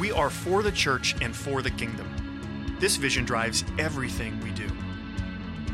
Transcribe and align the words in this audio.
We 0.00 0.10
are 0.10 0.30
for 0.30 0.62
the 0.62 0.72
church 0.72 1.14
and 1.20 1.36
for 1.36 1.60
the 1.60 1.70
kingdom. 1.70 2.76
This 2.80 2.96
vision 2.96 3.24
drives 3.24 3.62
everything 3.78 4.40
we 4.40 4.50
do. 4.50 4.68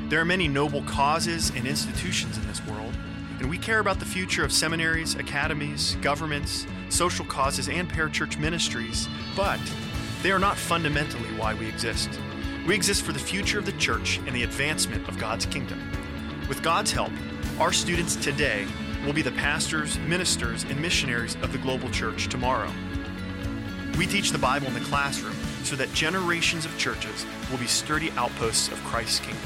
There 0.09 0.21
are 0.21 0.25
many 0.25 0.49
noble 0.49 0.83
causes 0.83 1.51
and 1.51 1.67
institutions 1.67 2.37
in 2.37 2.47
this 2.47 2.65
world, 2.67 2.95
and 3.39 3.49
we 3.49 3.59
care 3.59 3.79
about 3.79 4.01
the 4.01 4.05
future 4.05 4.45
of 4.45 4.53
seminaries, 4.53 5.15
academies, 5.15 5.97
governments, 6.03 6.67
social 6.89 7.25
causes, 7.27 7.69
and 7.69 7.89
parachurch 7.89 8.39
ministries, 8.39 9.09
but 9.37 9.61
they 10.23 10.33
are 10.33 10.39
not 10.39 10.57
fundamentally 10.57 11.29
why 11.37 11.55
we 11.55 11.69
exist. 11.69 12.11
We 12.67 12.75
exist 12.75 13.03
for 13.03 13.13
the 13.13 13.19
future 13.19 13.59
of 13.59 13.67
the 13.67 13.73
church 13.73 14.19
and 14.27 14.35
the 14.35 14.43
advancement 14.43 15.09
of 15.09 15.19
God's 15.19 15.47
kingdom. 15.47 15.81
With 16.49 16.63
God's 16.63 16.91
help, 16.91 17.13
our 17.61 17.73
students 17.73 18.17
today 18.17 18.67
will 19.07 19.13
be 19.13 19.23
the 19.23 19.33
pastors, 19.33 19.97
ministers, 20.01 20.65
and 20.65 20.81
missionaries 20.81 21.37
of 21.37 21.53
the 21.53 21.59
global 21.59 21.89
church 21.91 22.29
tomorrow. 22.29 22.73
We 23.99 24.07
teach 24.07 24.31
the 24.31 24.39
Bible 24.39 24.69
in 24.69 24.75
the 24.75 24.81
classroom 24.81 25.35
so 25.65 25.75
that 25.75 25.93
generations 25.93 26.65
of 26.65 26.79
churches 26.79 27.27
will 27.51 27.59
be 27.59 27.67
sturdy 27.67 28.13
outposts 28.13 28.69
of 28.69 28.79
Christ's 28.85 29.19
kingdom. 29.19 29.43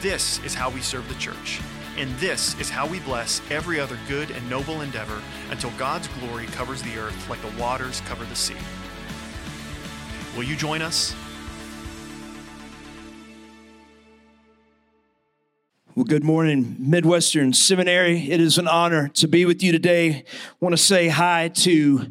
This 0.00 0.44
is 0.44 0.52
how 0.52 0.68
we 0.68 0.80
serve 0.80 1.08
the 1.08 1.14
church, 1.14 1.60
and 1.96 2.10
this 2.16 2.58
is 2.58 2.68
how 2.68 2.88
we 2.88 2.98
bless 2.98 3.40
every 3.52 3.78
other 3.78 3.96
good 4.08 4.32
and 4.32 4.50
noble 4.50 4.80
endeavor 4.80 5.22
until 5.52 5.70
God's 5.78 6.08
glory 6.18 6.46
covers 6.46 6.82
the 6.82 6.98
earth 6.98 7.30
like 7.30 7.40
the 7.40 7.56
waters 7.56 8.00
cover 8.00 8.24
the 8.24 8.34
sea. 8.34 8.56
Will 10.36 10.42
you 10.42 10.56
join 10.56 10.82
us? 10.82 11.14
Well, 15.94 16.04
good 16.04 16.24
morning, 16.24 16.74
Midwestern 16.80 17.52
Seminary. 17.52 18.28
It 18.28 18.40
is 18.40 18.58
an 18.58 18.66
honor 18.66 19.06
to 19.10 19.28
be 19.28 19.44
with 19.44 19.62
you 19.62 19.70
today. 19.70 20.10
I 20.10 20.24
want 20.58 20.72
to 20.72 20.82
say 20.82 21.06
hi 21.06 21.46
to 21.58 22.06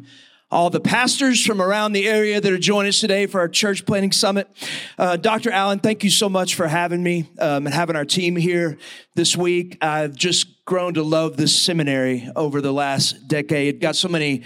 all 0.54 0.70
the 0.70 0.78
pastors 0.78 1.44
from 1.44 1.60
around 1.60 1.94
the 1.94 2.06
area 2.06 2.40
that 2.40 2.52
are 2.52 2.58
joining 2.58 2.88
us 2.88 3.00
today 3.00 3.26
for 3.26 3.40
our 3.40 3.48
church 3.48 3.84
planting 3.84 4.12
summit. 4.12 4.48
Uh, 4.96 5.16
Dr. 5.16 5.50
Allen, 5.50 5.80
thank 5.80 6.04
you 6.04 6.10
so 6.10 6.28
much 6.28 6.54
for 6.54 6.68
having 6.68 7.02
me 7.02 7.28
um, 7.40 7.66
and 7.66 7.74
having 7.74 7.96
our 7.96 8.04
team 8.04 8.36
here 8.36 8.78
this 9.16 9.36
week. 9.36 9.76
I've 9.82 10.14
just 10.14 10.64
grown 10.64 10.94
to 10.94 11.02
love 11.02 11.36
this 11.36 11.60
seminary 11.60 12.30
over 12.36 12.60
the 12.60 12.72
last 12.72 13.26
decade. 13.26 13.80
Got 13.80 13.96
so 13.96 14.06
many 14.06 14.44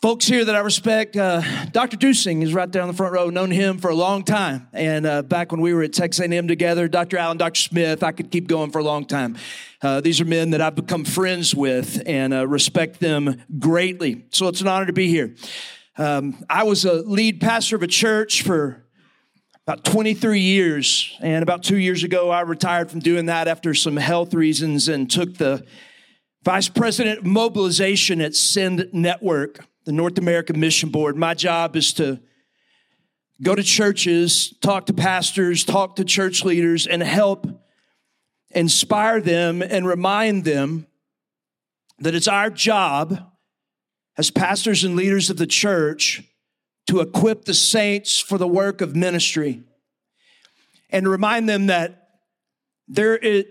folks 0.00 0.26
here 0.26 0.44
that 0.44 0.54
I 0.54 0.60
respect. 0.60 1.16
Uh, 1.16 1.42
Dr. 1.66 1.96
Dusing 1.96 2.42
is 2.42 2.52
right 2.52 2.70
there 2.70 2.82
on 2.82 2.88
the 2.88 2.94
front 2.94 3.14
row. 3.14 3.30
Known 3.30 3.50
him 3.50 3.78
for 3.78 3.88
a 3.88 3.94
long 3.94 4.24
time, 4.24 4.68
and 4.72 5.06
uh, 5.06 5.22
back 5.22 5.52
when 5.52 5.60
we 5.60 5.72
were 5.72 5.82
at 5.82 5.92
Texas 5.92 6.24
A&M 6.26 6.48
together, 6.48 6.88
Dr. 6.88 7.16
Allen, 7.16 7.38
Dr. 7.38 7.60
Smith, 7.60 8.02
I 8.02 8.12
could 8.12 8.30
keep 8.30 8.46
going 8.46 8.70
for 8.70 8.78
a 8.78 8.84
long 8.84 9.04
time. 9.04 9.36
Uh, 9.80 10.00
these 10.00 10.20
are 10.20 10.24
men 10.24 10.50
that 10.50 10.60
I've 10.60 10.74
become 10.74 11.04
friends 11.04 11.54
with 11.54 12.02
and 12.06 12.34
uh, 12.34 12.46
respect 12.46 13.00
them 13.00 13.42
greatly. 13.58 14.24
So 14.30 14.48
it's 14.48 14.60
an 14.60 14.68
honor 14.68 14.86
to 14.86 14.92
be 14.92 15.08
here. 15.08 15.34
Um, 15.98 16.44
I 16.50 16.64
was 16.64 16.84
a 16.84 16.94
lead 16.94 17.40
pastor 17.40 17.76
of 17.76 17.82
a 17.82 17.86
church 17.86 18.42
for 18.42 18.84
about 19.66 19.84
23 19.84 20.40
years, 20.40 21.16
and 21.20 21.42
about 21.42 21.62
two 21.62 21.78
years 21.78 22.04
ago, 22.04 22.30
I 22.30 22.42
retired 22.42 22.90
from 22.90 23.00
doing 23.00 23.26
that 23.26 23.48
after 23.48 23.74
some 23.74 23.96
health 23.96 24.34
reasons 24.34 24.88
and 24.88 25.10
took 25.10 25.38
the 25.38 25.66
vice 26.44 26.68
president 26.68 27.20
of 27.20 27.26
mobilization 27.26 28.20
at 28.20 28.36
Send 28.36 28.88
Network 28.92 29.66
the 29.86 29.92
North 29.92 30.18
American 30.18 30.58
Mission 30.58 30.90
Board. 30.90 31.16
My 31.16 31.32
job 31.32 31.76
is 31.76 31.92
to 31.94 32.20
go 33.40 33.54
to 33.54 33.62
churches, 33.62 34.52
talk 34.60 34.86
to 34.86 34.92
pastors, 34.92 35.64
talk 35.64 35.96
to 35.96 36.04
church 36.04 36.44
leaders, 36.44 36.86
and 36.88 37.02
help 37.02 37.46
inspire 38.50 39.20
them 39.20 39.62
and 39.62 39.86
remind 39.86 40.44
them 40.44 40.86
that 42.00 42.14
it's 42.14 42.26
our 42.28 42.50
job 42.50 43.18
as 44.18 44.30
pastors 44.30 44.82
and 44.82 44.96
leaders 44.96 45.30
of 45.30 45.36
the 45.36 45.46
church 45.46 46.22
to 46.88 47.00
equip 47.00 47.44
the 47.44 47.54
saints 47.54 48.18
for 48.18 48.38
the 48.38 48.48
work 48.48 48.80
of 48.80 48.96
ministry 48.96 49.62
and 50.90 51.08
remind 51.08 51.48
them 51.48 51.66
that 51.66 52.08
there 52.88 53.16
is, 53.16 53.44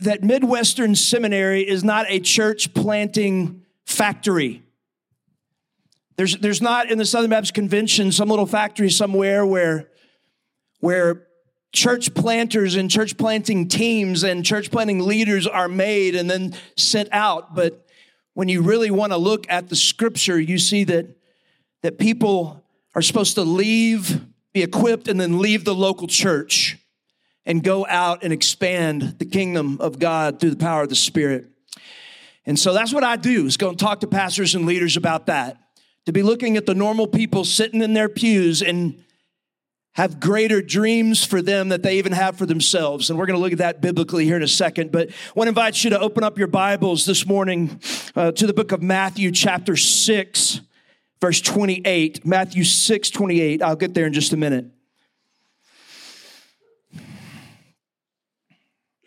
that 0.00 0.22
Midwestern 0.22 0.94
Seminary 0.94 1.62
is 1.68 1.82
not 1.82 2.06
a 2.08 2.20
church 2.20 2.74
planting 2.74 3.62
factory. 3.86 4.61
There's, 6.22 6.36
there's 6.36 6.62
not 6.62 6.88
in 6.88 6.98
the 6.98 7.04
Southern 7.04 7.30
Baptist 7.30 7.52
Convention 7.52 8.12
some 8.12 8.28
little 8.28 8.46
factory 8.46 8.90
somewhere 8.90 9.44
where, 9.44 9.88
where 10.78 11.26
church 11.72 12.14
planters 12.14 12.76
and 12.76 12.88
church 12.88 13.18
planting 13.18 13.66
teams 13.66 14.22
and 14.22 14.44
church 14.44 14.70
planting 14.70 15.00
leaders 15.00 15.48
are 15.48 15.66
made 15.66 16.14
and 16.14 16.30
then 16.30 16.54
sent 16.76 17.08
out. 17.10 17.56
But 17.56 17.84
when 18.34 18.48
you 18.48 18.62
really 18.62 18.88
want 18.88 19.10
to 19.10 19.16
look 19.16 19.46
at 19.48 19.68
the 19.68 19.74
scripture, 19.74 20.38
you 20.38 20.58
see 20.58 20.84
that, 20.84 21.08
that 21.82 21.98
people 21.98 22.62
are 22.94 23.02
supposed 23.02 23.34
to 23.34 23.42
leave, 23.42 24.24
be 24.52 24.62
equipped, 24.62 25.08
and 25.08 25.20
then 25.20 25.40
leave 25.40 25.64
the 25.64 25.74
local 25.74 26.06
church 26.06 26.78
and 27.44 27.64
go 27.64 27.84
out 27.88 28.22
and 28.22 28.32
expand 28.32 29.18
the 29.18 29.24
kingdom 29.24 29.78
of 29.80 29.98
God 29.98 30.38
through 30.38 30.50
the 30.50 30.56
power 30.56 30.82
of 30.84 30.88
the 30.88 30.94
Spirit. 30.94 31.46
And 32.46 32.56
so 32.56 32.72
that's 32.72 32.94
what 32.94 33.02
I 33.02 33.16
do 33.16 33.46
is 33.46 33.56
go 33.56 33.70
and 33.70 33.78
talk 33.78 33.98
to 34.02 34.06
pastors 34.06 34.54
and 34.54 34.66
leaders 34.66 34.96
about 34.96 35.26
that 35.26 35.58
to 36.06 36.12
be 36.12 36.22
looking 36.22 36.56
at 36.56 36.66
the 36.66 36.74
normal 36.74 37.06
people 37.06 37.44
sitting 37.44 37.82
in 37.82 37.94
their 37.94 38.08
pews 38.08 38.62
and 38.62 39.02
have 39.94 40.20
greater 40.20 40.62
dreams 40.62 41.24
for 41.24 41.42
them 41.42 41.68
that 41.68 41.82
they 41.82 41.98
even 41.98 42.12
have 42.12 42.38
for 42.38 42.46
themselves. 42.46 43.10
And 43.10 43.18
we're 43.18 43.26
going 43.26 43.36
to 43.36 43.42
look 43.42 43.52
at 43.52 43.58
that 43.58 43.82
biblically 43.82 44.24
here 44.24 44.36
in 44.36 44.42
a 44.42 44.48
second. 44.48 44.90
But 44.90 45.10
I 45.10 45.12
want 45.34 45.46
to 45.46 45.50
invite 45.50 45.84
you 45.84 45.90
to 45.90 46.00
open 46.00 46.24
up 46.24 46.38
your 46.38 46.48
Bibles 46.48 47.04
this 47.04 47.26
morning 47.26 47.78
uh, 48.16 48.32
to 48.32 48.46
the 48.46 48.54
book 48.54 48.72
of 48.72 48.82
Matthew, 48.82 49.30
chapter 49.30 49.76
6, 49.76 50.62
verse 51.20 51.42
28. 51.42 52.24
Matthew 52.24 52.64
6, 52.64 53.10
28. 53.10 53.62
I'll 53.62 53.76
get 53.76 53.92
there 53.92 54.06
in 54.06 54.14
just 54.14 54.32
a 54.32 54.38
minute. 54.38 54.64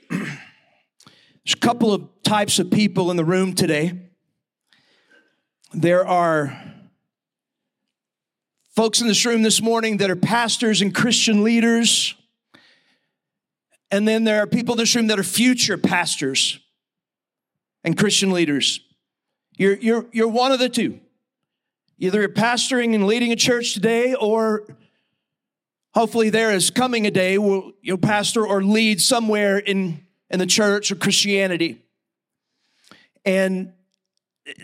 There's 0.09 0.37
a 1.51 1.57
couple 1.57 1.93
of 1.93 2.07
types 2.21 2.59
of 2.59 2.69
people 2.69 3.09
in 3.09 3.17
the 3.17 3.25
room 3.25 3.53
today. 3.53 3.93
There 5.73 6.07
are 6.07 6.74
folks 8.75 8.99
in 8.99 9.07
this 9.07 9.25
room 9.25 9.41
this 9.41 9.61
morning 9.61 9.97
that 9.97 10.11
are 10.11 10.17
pastors 10.17 10.81
and 10.81 10.93
Christian 10.93 11.43
leaders. 11.43 12.13
And 13.89 14.05
then 14.05 14.25
there 14.25 14.41
are 14.41 14.47
people 14.47 14.73
in 14.73 14.79
this 14.79 14.93
room 14.95 15.07
that 15.07 15.17
are 15.17 15.23
future 15.23 15.77
pastors 15.77 16.59
and 17.85 17.97
Christian 17.97 18.31
leaders. 18.31 18.81
You're, 19.55 19.75
you're, 19.77 20.05
you're 20.11 20.27
one 20.27 20.51
of 20.51 20.59
the 20.59 20.67
two. 20.67 20.99
Either 21.97 22.19
you're 22.19 22.29
pastoring 22.29 22.93
and 22.93 23.07
leading 23.07 23.31
a 23.31 23.37
church 23.37 23.73
today, 23.73 24.13
or 24.13 24.67
hopefully 25.93 26.29
there 26.29 26.51
is 26.51 26.69
coming 26.69 27.07
a 27.07 27.11
day 27.11 27.37
where 27.37 27.61
you'll 27.81 27.97
pastor 27.97 28.45
or 28.45 28.61
lead 28.61 28.99
somewhere 28.99 29.57
in, 29.57 30.05
in 30.29 30.39
the 30.39 30.45
church 30.45 30.91
or 30.91 30.95
Christianity. 30.95 31.81
And 33.23 33.71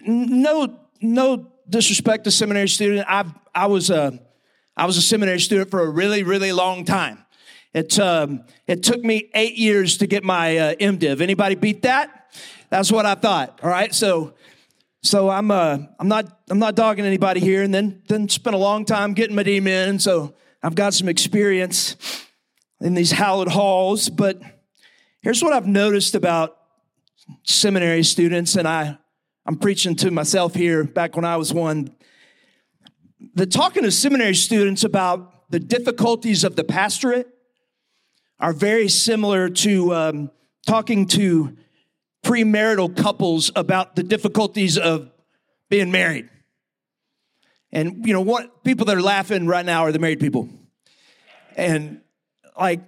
no, 0.05 0.77
no 0.99 1.50
disrespect 1.71 2.25
to 2.25 2.31
seminary 2.31 2.67
student. 2.67 3.07
I 3.09 3.25
I 3.55 3.67
was 3.67 3.89
a 3.89 4.19
I 4.77 4.85
was 4.85 4.97
a 4.97 5.01
seminary 5.01 5.39
student 5.39 5.71
for 5.71 5.81
a 5.81 5.89
really 5.89 6.23
really 6.23 6.51
long 6.51 6.85
time. 6.85 7.25
It 7.73 7.97
um, 7.99 8.43
it 8.67 8.83
took 8.83 9.03
me 9.03 9.29
eight 9.33 9.55
years 9.55 9.97
to 9.97 10.07
get 10.07 10.23
my 10.23 10.57
uh, 10.57 10.75
MDiv. 10.75 11.21
Anybody 11.21 11.55
beat 11.55 11.83
that? 11.83 12.33
That's 12.69 12.91
what 12.91 13.05
I 13.05 13.15
thought. 13.15 13.59
All 13.63 13.69
right, 13.69 13.93
so 13.93 14.33
so 15.01 15.29
I'm 15.29 15.49
uh 15.51 15.79
I'm 15.99 16.07
not 16.07 16.41
I'm 16.49 16.59
not 16.59 16.75
dogging 16.75 17.05
anybody 17.05 17.39
here, 17.39 17.63
and 17.63 17.73
then 17.73 18.03
then 18.07 18.29
spent 18.29 18.55
a 18.55 18.59
long 18.59 18.85
time 18.85 19.13
getting 19.13 19.35
my 19.35 19.43
DMin. 19.43 19.99
So 19.99 20.35
I've 20.61 20.75
got 20.75 20.93
some 20.93 21.07
experience 21.07 21.95
in 22.81 22.93
these 22.93 23.11
hallowed 23.11 23.47
halls. 23.47 24.09
But 24.09 24.41
here's 25.21 25.41
what 25.43 25.53
I've 25.53 25.67
noticed 25.67 26.13
about 26.13 26.57
seminary 27.43 28.03
students, 28.03 28.55
and 28.55 28.67
I 28.67 28.97
I'm 29.45 29.57
preaching 29.57 29.95
to 29.97 30.11
myself 30.11 30.53
here 30.53 30.83
back 30.83 31.15
when 31.15 31.25
I 31.25 31.37
was 31.37 31.53
one. 31.53 31.95
The 33.33 33.45
talking 33.45 33.83
to 33.83 33.91
seminary 33.91 34.35
students 34.35 34.83
about 34.83 35.49
the 35.49 35.59
difficulties 35.59 36.43
of 36.43 36.55
the 36.55 36.63
pastorate 36.63 37.27
are 38.39 38.53
very 38.53 38.87
similar 38.87 39.49
to 39.49 39.93
um, 39.93 40.31
talking 40.65 41.07
to 41.07 41.57
premarital 42.23 42.95
couples 42.95 43.51
about 43.55 43.95
the 43.95 44.03
difficulties 44.03 44.77
of 44.77 45.11
being 45.69 45.91
married. 45.91 46.29
And 47.71 48.05
you 48.05 48.13
know 48.13 48.21
what? 48.21 48.63
People 48.63 48.85
that 48.87 48.97
are 48.97 49.01
laughing 49.01 49.47
right 49.47 49.65
now 49.65 49.85
are 49.85 49.91
the 49.91 49.99
married 49.99 50.19
people. 50.19 50.49
And 51.55 52.01
like 52.59 52.81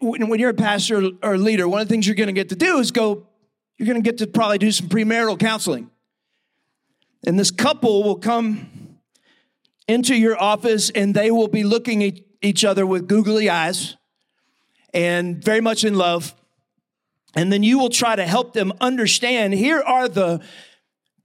when 0.00 0.40
you're 0.40 0.50
a 0.50 0.54
pastor 0.54 1.10
or 1.22 1.38
leader, 1.38 1.68
one 1.68 1.80
of 1.80 1.88
the 1.88 1.92
things 1.92 2.06
you're 2.06 2.16
going 2.16 2.28
to 2.28 2.32
get 2.32 2.48
to 2.48 2.56
do 2.56 2.78
is 2.78 2.90
go. 2.90 3.28
You're 3.78 3.86
going 3.86 4.02
to 4.02 4.08
get 4.08 4.18
to 4.18 4.26
probably 4.26 4.58
do 4.58 4.70
some 4.70 4.88
premarital 4.88 5.40
counseling. 5.40 5.90
And 7.26 7.38
this 7.38 7.50
couple 7.50 8.02
will 8.02 8.16
come 8.16 8.98
into 9.88 10.14
your 10.14 10.40
office 10.40 10.90
and 10.90 11.14
they 11.14 11.30
will 11.30 11.48
be 11.48 11.64
looking 11.64 12.02
at 12.02 12.14
each 12.40 12.64
other 12.64 12.84
with 12.84 13.08
googly 13.08 13.48
eyes 13.48 13.96
and 14.92 15.42
very 15.42 15.60
much 15.60 15.84
in 15.84 15.94
love. 15.94 16.34
And 17.34 17.52
then 17.52 17.62
you 17.62 17.78
will 17.78 17.88
try 17.88 18.16
to 18.16 18.26
help 18.26 18.52
them 18.52 18.72
understand 18.80 19.54
here 19.54 19.80
are 19.80 20.08
the 20.08 20.40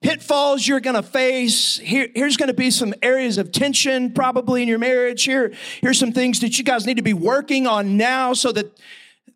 pitfalls 0.01 0.67
you're 0.67 0.79
going 0.79 0.95
to 0.95 1.03
face. 1.03 1.77
Here, 1.77 2.07
here's 2.13 2.38
going 2.38 2.47
to 2.47 2.53
be 2.53 2.71
some 2.71 2.94
areas 3.01 3.38
of 3.38 3.51
tension 3.51 4.13
probably 4.13 4.61
in 4.61 4.67
your 4.67 4.79
marriage. 4.79 5.23
Here, 5.23 5.51
here's 5.81 5.99
some 5.99 6.13
things 6.13 6.39
that 6.41 6.57
you 6.57 6.63
guys 6.63 6.85
need 6.85 6.97
to 6.97 7.03
be 7.03 7.13
working 7.13 7.67
on 7.67 7.97
now 7.97 8.33
so 8.33 8.51
that 8.51 8.79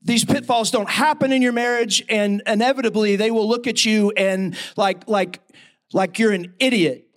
these 0.03 0.23
pitfalls 0.23 0.71
don't 0.71 0.89
happen 0.89 1.31
in 1.31 1.41
your 1.41 1.51
marriage 1.51 2.03
and 2.09 2.41
inevitably 2.47 3.15
they 3.15 3.31
will 3.31 3.47
look 3.47 3.67
at 3.67 3.85
you 3.85 4.11
and 4.17 4.55
like 4.75 5.07
like 5.07 5.39
like 5.93 6.19
you're 6.19 6.31
an 6.31 6.53
idiot 6.59 7.07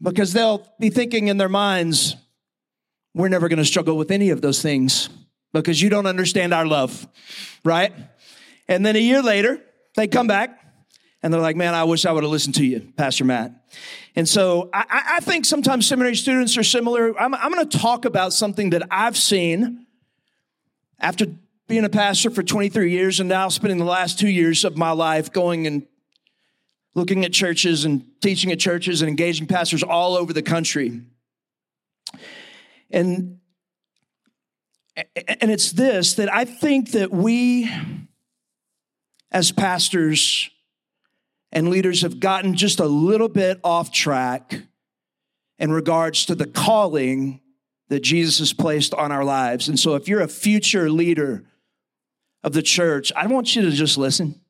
because 0.00 0.32
they'll 0.32 0.66
be 0.78 0.90
thinking 0.90 1.28
in 1.28 1.36
their 1.36 1.48
minds 1.48 2.16
we're 3.14 3.28
never 3.28 3.48
going 3.48 3.58
to 3.58 3.64
struggle 3.64 3.96
with 3.96 4.10
any 4.10 4.30
of 4.30 4.40
those 4.40 4.60
things 4.60 5.08
because 5.52 5.80
you 5.80 5.88
don't 5.88 6.06
understand 6.06 6.52
our 6.52 6.66
love 6.66 7.06
right 7.64 7.92
and 8.68 8.84
then 8.84 8.96
a 8.96 9.00
year 9.00 9.22
later 9.22 9.60
they 9.96 10.08
come 10.08 10.26
back 10.26 10.60
and 11.24 11.32
they're 11.32 11.40
like, 11.40 11.56
man, 11.56 11.72
I 11.72 11.84
wish 11.84 12.04
I 12.04 12.12
would 12.12 12.22
have 12.22 12.30
listened 12.30 12.56
to 12.56 12.66
you, 12.66 12.80
Pastor 12.98 13.24
Matt. 13.24 13.50
And 14.14 14.28
so 14.28 14.68
I, 14.74 14.84
I 15.16 15.20
think 15.20 15.46
sometimes 15.46 15.86
seminary 15.86 16.16
students 16.16 16.58
are 16.58 16.62
similar. 16.62 17.18
I'm, 17.18 17.34
I'm 17.34 17.50
going 17.50 17.66
to 17.66 17.78
talk 17.78 18.04
about 18.04 18.34
something 18.34 18.70
that 18.70 18.86
I've 18.90 19.16
seen 19.16 19.86
after 21.00 21.24
being 21.66 21.84
a 21.84 21.88
pastor 21.88 22.28
for 22.28 22.42
23 22.42 22.90
years 22.90 23.20
and 23.20 23.28
now 23.30 23.48
spending 23.48 23.78
the 23.78 23.86
last 23.86 24.18
two 24.18 24.28
years 24.28 24.66
of 24.66 24.76
my 24.76 24.90
life 24.90 25.32
going 25.32 25.66
and 25.66 25.86
looking 26.94 27.24
at 27.24 27.32
churches 27.32 27.84
and 27.84 28.04
teaching 28.20 28.52
at 28.52 28.58
churches 28.58 29.02
and 29.02 29.08
engaging 29.08 29.46
pastors 29.46 29.82
all 29.82 30.16
over 30.16 30.32
the 30.32 30.42
country. 30.42 31.02
And 32.90 33.40
and 35.26 35.50
it's 35.50 35.72
this 35.72 36.14
that 36.14 36.32
I 36.32 36.44
think 36.44 36.92
that 36.92 37.10
we 37.10 37.70
as 39.32 39.50
pastors 39.50 40.50
and 41.50 41.68
leaders 41.68 42.02
have 42.02 42.20
gotten 42.20 42.54
just 42.54 42.80
a 42.80 42.86
little 42.86 43.28
bit 43.28 43.58
off 43.64 43.92
track 43.92 44.62
in 45.58 45.72
regards 45.72 46.26
to 46.26 46.34
the 46.34 46.46
calling 46.46 47.40
that 47.88 48.00
Jesus 48.00 48.38
has 48.38 48.52
placed 48.52 48.94
on 48.94 49.12
our 49.12 49.24
lives. 49.24 49.68
And 49.68 49.78
so, 49.78 49.94
if 49.94 50.08
you're 50.08 50.20
a 50.20 50.28
future 50.28 50.90
leader 50.90 51.44
of 52.42 52.52
the 52.52 52.62
church, 52.62 53.12
I 53.16 53.26
want 53.26 53.54
you 53.54 53.62
to 53.62 53.70
just 53.70 53.98
listen. 53.98 54.40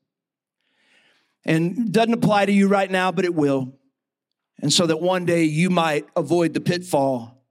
And 1.45 1.91
doesn't 1.91 2.13
apply 2.13 2.47
to 2.47 2.51
you 2.51 2.67
right 2.67 2.89
now, 2.89 3.11
but 3.11 3.23
it 3.23 3.35
will. 3.35 3.77
And 4.61 4.73
so 4.73 4.87
that 4.87 4.99
one 5.01 5.25
day 5.25 5.43
you 5.43 5.69
might 5.69 6.07
avoid 6.15 6.53
the 6.53 6.61
pitfall 6.61 7.43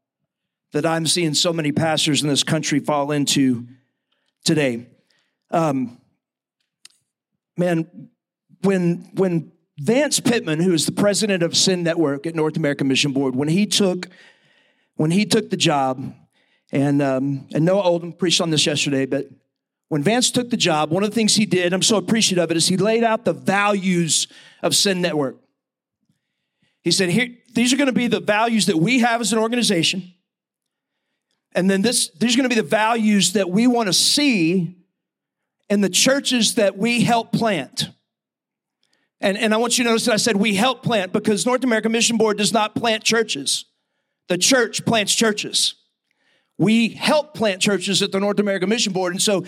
that 0.72 0.84
I'm 0.84 1.06
seeing 1.06 1.34
so 1.34 1.52
many 1.52 1.70
pastors 1.70 2.22
in 2.22 2.28
this 2.28 2.42
country 2.42 2.80
fall 2.80 3.12
into 3.12 3.68
today. 4.44 4.88
Um, 5.50 6.00
man, 7.56 8.10
when 8.62 9.10
when 9.14 9.52
Vance 9.78 10.18
Pitman, 10.20 10.60
who 10.60 10.72
is 10.72 10.86
the 10.86 10.92
president 10.92 11.42
of 11.42 11.56
Send 11.56 11.84
Network 11.84 12.26
at 12.26 12.34
North 12.34 12.56
American 12.56 12.88
Mission 12.88 13.12
Board, 13.12 13.36
when 13.36 13.48
he 13.48 13.66
took 13.66 14.08
when 14.96 15.10
he 15.10 15.24
took 15.24 15.50
the 15.50 15.56
job, 15.56 16.14
and 16.72 17.00
um, 17.02 17.46
and 17.54 17.64
Noah 17.64 17.82
Oldham 17.82 18.12
preached 18.12 18.40
on 18.40 18.50
this 18.50 18.66
yesterday, 18.66 19.06
but 19.06 19.26
when 19.88 20.02
Vance 20.02 20.30
took 20.30 20.50
the 20.50 20.56
job, 20.56 20.90
one 20.90 21.04
of 21.04 21.10
the 21.10 21.14
things 21.14 21.34
he 21.34 21.46
did, 21.46 21.72
I'm 21.72 21.82
so 21.82 21.96
appreciative 21.96 22.42
of 22.42 22.50
it, 22.50 22.56
is 22.56 22.68
he 22.68 22.76
laid 22.76 23.04
out 23.04 23.24
the 23.24 23.32
values 23.32 24.28
of 24.62 24.74
Send 24.74 25.02
Network. 25.02 25.36
He 26.82 26.90
said, 26.90 27.10
"Here, 27.10 27.28
these 27.54 27.72
are 27.72 27.76
going 27.76 27.86
to 27.86 27.92
be 27.92 28.06
the 28.06 28.20
values 28.20 28.66
that 28.66 28.76
we 28.76 29.00
have 29.00 29.20
as 29.20 29.32
an 29.32 29.38
organization, 29.38 30.14
and 31.52 31.70
then 31.70 31.82
this 31.82 32.10
these 32.18 32.34
are 32.34 32.38
going 32.38 32.48
to 32.48 32.54
be 32.54 32.60
the 32.60 32.66
values 32.66 33.32
that 33.34 33.50
we 33.50 33.66
want 33.66 33.86
to 33.88 33.92
see 33.92 34.76
in 35.68 35.80
the 35.80 35.88
churches 35.88 36.54
that 36.56 36.76
we 36.76 37.02
help 37.02 37.32
plant." 37.32 37.88
And, 39.20 39.38
and 39.38 39.54
I 39.54 39.56
want 39.56 39.78
you 39.78 39.84
to 39.84 39.90
notice 39.90 40.04
that 40.04 40.12
I 40.12 40.18
said 40.18 40.36
we 40.36 40.54
help 40.54 40.82
plant 40.82 41.12
because 41.12 41.46
North 41.46 41.64
American 41.64 41.92
Mission 41.92 42.18
Board 42.18 42.36
does 42.36 42.52
not 42.52 42.74
plant 42.74 43.04
churches. 43.04 43.64
The 44.28 44.36
church 44.36 44.84
plants 44.84 45.14
churches. 45.14 45.76
We 46.56 46.90
help 46.90 47.34
plant 47.34 47.60
churches 47.60 48.00
at 48.00 48.12
the 48.12 48.20
North 48.20 48.38
American 48.38 48.68
Mission 48.68 48.92
Board. 48.92 49.12
And 49.12 49.20
so 49.20 49.44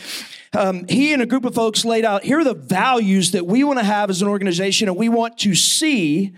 um, 0.53 0.87
he 0.89 1.13
and 1.13 1.23
a 1.23 1.27
group 1.27 1.45
of 1.45 1.55
folks 1.55 1.85
laid 1.85 2.05
out 2.05 2.25
here 2.25 2.41
are 2.41 2.45
the 2.45 2.55
values 2.55 3.31
that 3.31 3.47
we 3.47 3.63
want 3.63 3.79
to 3.79 3.85
have 3.85 4.11
as 4.11 4.23
an 4.23 4.29
organization, 4.29 4.89
and 4.89 4.97
we 4.97 5.09
want 5.09 5.39
to 5.39 5.55
see 5.55 6.33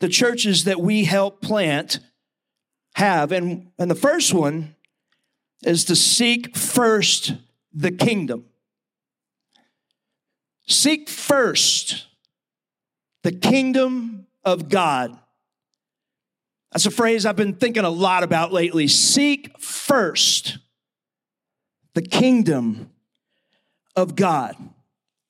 the 0.00 0.08
churches 0.08 0.64
that 0.64 0.80
we 0.80 1.04
help 1.04 1.40
plant 1.40 2.00
have. 2.94 3.32
And, 3.32 3.70
and 3.78 3.90
the 3.90 3.94
first 3.94 4.34
one 4.34 4.74
is 5.64 5.84
to 5.86 5.96
seek 5.96 6.56
first 6.56 7.34
the 7.72 7.90
kingdom. 7.90 8.44
Seek 10.66 11.08
first 11.08 12.06
the 13.22 13.32
kingdom 13.32 14.26
of 14.44 14.68
God. 14.68 15.18
That's 16.72 16.86
a 16.86 16.90
phrase 16.90 17.26
I've 17.26 17.36
been 17.36 17.54
thinking 17.54 17.84
a 17.84 17.90
lot 17.90 18.22
about 18.22 18.52
lately. 18.52 18.86
Seek 18.86 19.58
first 19.58 20.58
the 21.94 22.02
kingdom 22.02 22.90
of 23.96 24.14
God. 24.14 24.54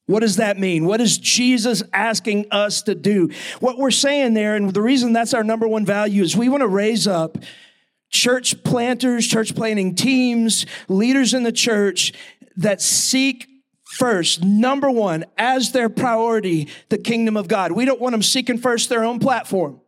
What 0.06 0.20
does 0.20 0.36
that 0.36 0.58
mean? 0.58 0.84
What 0.86 1.00
is 1.00 1.18
Jesus 1.18 1.82
asking 1.92 2.46
us 2.50 2.82
to 2.82 2.94
do? 2.94 3.30
What 3.60 3.78
we're 3.78 3.92
saying 3.92 4.34
there, 4.34 4.56
and 4.56 4.74
the 4.74 4.82
reason 4.82 5.12
that's 5.12 5.34
our 5.34 5.44
number 5.44 5.68
one 5.68 5.86
value 5.86 6.22
is 6.22 6.36
we 6.36 6.48
want 6.48 6.62
to 6.62 6.68
raise 6.68 7.06
up 7.06 7.38
church 8.10 8.62
planters, 8.64 9.26
church 9.26 9.54
planting 9.54 9.94
teams, 9.94 10.66
leaders 10.88 11.32
in 11.32 11.44
the 11.44 11.52
church 11.52 12.12
that 12.56 12.82
seek 12.82 13.46
first, 13.84 14.42
number 14.42 14.90
one, 14.90 15.24
as 15.38 15.72
their 15.72 15.88
priority, 15.88 16.68
the 16.88 16.98
kingdom 16.98 17.36
of 17.36 17.48
God. 17.48 17.72
We 17.72 17.84
don't 17.84 18.00
want 18.00 18.12
them 18.12 18.22
seeking 18.22 18.58
first 18.58 18.88
their 18.88 19.04
own 19.04 19.20
platform. 19.20 19.79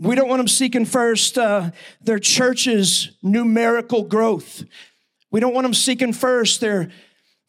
We 0.00 0.14
don't 0.14 0.28
want 0.28 0.40
them 0.40 0.48
seeking 0.48 0.86
first 0.86 1.36
uh, 1.36 1.72
their 2.00 2.18
church's 2.18 3.10
numerical 3.22 4.02
growth. 4.02 4.64
We 5.30 5.40
don't 5.40 5.52
want 5.52 5.66
them 5.66 5.74
seeking 5.74 6.14
first 6.14 6.62
their 6.62 6.90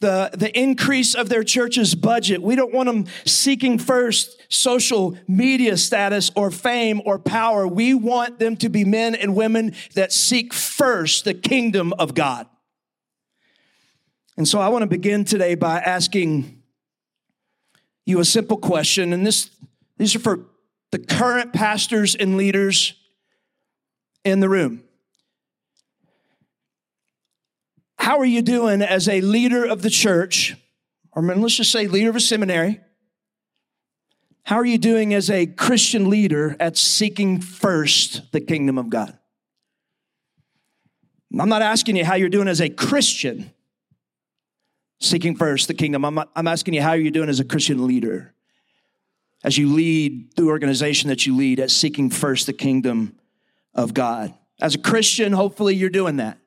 the, 0.02 0.32
the 0.34 0.60
increase 0.60 1.14
of 1.14 1.30
their 1.30 1.44
church's 1.44 1.94
budget. 1.94 2.42
We 2.42 2.56
don't 2.56 2.74
want 2.74 2.88
them 2.88 3.06
seeking 3.24 3.78
first 3.78 4.42
social 4.50 5.16
media 5.28 5.78
status 5.78 6.32
or 6.36 6.50
fame 6.50 7.02
or 7.06 7.20
power. 7.20 7.68
We 7.68 7.94
want 7.94 8.40
them 8.40 8.58
to 8.58 8.70
be 8.70 8.84
men 8.84 9.14
and 9.14 9.36
women 9.36 9.76
that 9.94 10.12
seek 10.12 10.54
first 10.54 11.24
the 11.24 11.36
kingdom 11.36 11.94
of 12.00 12.16
God. 12.16 12.48
And 14.38 14.48
so 14.48 14.60
I 14.60 14.70
want 14.70 14.82
to 14.82 14.88
begin 14.88 15.24
today 15.24 15.54
by 15.54 15.80
asking 15.80 16.64
you 18.06 18.20
a 18.20 18.26
simple 18.26 18.58
question. 18.58 19.14
And 19.14 19.26
this, 19.26 19.52
these 19.98 20.16
are 20.16 20.20
for 20.20 20.48
the 20.92 21.00
current 21.00 21.54
pastors 21.54 22.16
and 22.16 22.38
leaders 22.38 22.94
in 24.24 24.40
the 24.40 24.50
room. 24.50 24.84
How 27.98 28.20
are 28.20 28.26
you 28.26 28.42
doing 28.42 28.82
as 28.82 29.08
a 29.08 29.22
leader 29.22 29.64
of 29.64 29.84
the 29.84 29.90
church? 29.90 30.56
Or 31.14 31.22
let's 31.22 31.56
just 31.56 31.72
say 31.72 31.88
leader 31.88 32.10
of 32.10 32.16
a 32.16 32.20
seminary. 32.20 32.82
How 34.44 34.58
are 34.58 34.66
you 34.66 34.78
doing 34.78 35.14
as 35.14 35.30
a 35.30 35.46
Christian 35.46 36.10
leader 36.10 36.56
at 36.60 36.78
seeking 36.78 37.40
first 37.40 38.32
the 38.32 38.42
kingdom 38.42 38.78
of 38.78 38.90
God? 38.90 39.18
I'm 41.40 41.48
not 41.48 41.62
asking 41.62 41.96
you 41.96 42.04
how 42.04 42.16
you're 42.16 42.30
doing 42.30 42.48
as 42.48 42.60
a 42.60 42.70
Christian 42.70 43.52
seeking 45.00 45.36
first 45.36 45.68
the 45.68 45.74
kingdom. 45.74 46.06
I'm, 46.06 46.20
I'm 46.36 46.48
asking 46.48 46.74
you 46.74 46.82
how 46.82 46.90
are 46.90 46.98
you're 46.98 47.12
doing 47.12 47.30
as 47.30 47.40
a 47.40 47.46
Christian 47.46 47.86
leader, 47.88 48.34
as 49.44 49.58
you 49.58 49.74
lead 49.74 50.36
the 50.36 50.44
organization 50.44 51.10
that 51.10 51.26
you 51.26 51.36
lead 51.36 51.60
at 51.60 51.72
seeking 51.72 52.10
first 52.10 52.46
the 52.46 52.54
kingdom 52.54 53.16
of 53.74 53.94
God. 53.94 54.34
As 54.60 54.76
a 54.76 54.80
Christian, 54.80 55.34
hopefully 55.34 55.76
you're 55.76 55.90
doing 55.90 56.18
that. 56.18 56.38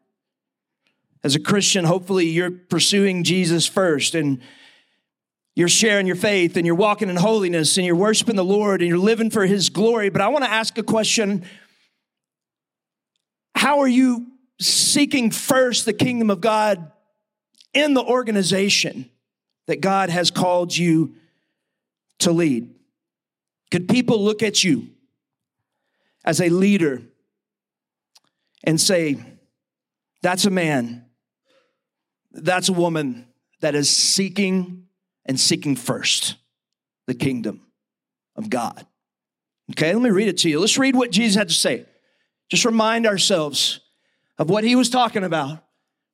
As 1.24 1.34
a 1.34 1.40
Christian, 1.40 1.84
hopefully 1.84 2.26
you're 2.26 2.50
pursuing 2.50 3.24
Jesus 3.24 3.66
first 3.66 4.14
and 4.14 4.40
you're 5.56 5.68
sharing 5.68 6.06
your 6.06 6.16
faith 6.16 6.56
and 6.56 6.66
you're 6.66 6.74
walking 6.74 7.08
in 7.08 7.16
holiness 7.16 7.76
and 7.76 7.86
you're 7.86 7.96
worshiping 7.96 8.36
the 8.36 8.44
Lord 8.44 8.82
and 8.82 8.88
you're 8.88 8.98
living 8.98 9.30
for 9.30 9.46
his 9.46 9.70
glory. 9.70 10.10
But 10.10 10.20
I 10.20 10.28
want 10.28 10.44
to 10.44 10.50
ask 10.50 10.76
a 10.78 10.82
question 10.82 11.44
How 13.54 13.80
are 13.80 13.88
you 13.88 14.26
seeking 14.60 15.30
first 15.30 15.84
the 15.84 15.92
kingdom 15.92 16.30
of 16.30 16.40
God 16.40 16.92
in 17.72 17.94
the 17.94 18.02
organization 18.02 19.10
that 19.66 19.80
God 19.80 20.10
has 20.10 20.30
called 20.30 20.76
you 20.76 21.14
to 22.20 22.32
lead? 22.32 22.74
Could 23.74 23.88
people 23.88 24.22
look 24.22 24.44
at 24.44 24.62
you 24.62 24.90
as 26.24 26.40
a 26.40 26.48
leader 26.48 27.02
and 28.62 28.80
say, 28.80 29.16
that's 30.22 30.44
a 30.44 30.50
man, 30.50 31.06
that's 32.30 32.68
a 32.68 32.72
woman 32.72 33.26
that 33.62 33.74
is 33.74 33.90
seeking 33.90 34.84
and 35.26 35.40
seeking 35.40 35.74
first 35.74 36.36
the 37.08 37.14
kingdom 37.14 37.62
of 38.36 38.48
God? 38.48 38.86
Okay, 39.72 39.92
let 39.92 40.00
me 40.00 40.10
read 40.10 40.28
it 40.28 40.38
to 40.38 40.48
you. 40.48 40.60
Let's 40.60 40.78
read 40.78 40.94
what 40.94 41.10
Jesus 41.10 41.34
had 41.34 41.48
to 41.48 41.54
say. 41.54 41.84
Just 42.48 42.64
remind 42.64 43.08
ourselves 43.08 43.80
of 44.38 44.48
what 44.48 44.62
he 44.62 44.76
was 44.76 44.88
talking 44.88 45.24
about 45.24 45.64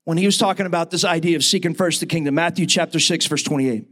when 0.04 0.16
he 0.16 0.24
was 0.24 0.38
talking 0.38 0.64
about 0.64 0.90
this 0.90 1.04
idea 1.04 1.36
of 1.36 1.44
seeking 1.44 1.74
first 1.74 2.00
the 2.00 2.06
kingdom. 2.06 2.36
Matthew 2.36 2.64
chapter 2.64 2.98
6, 2.98 3.26
verse 3.26 3.42
28. 3.42 3.86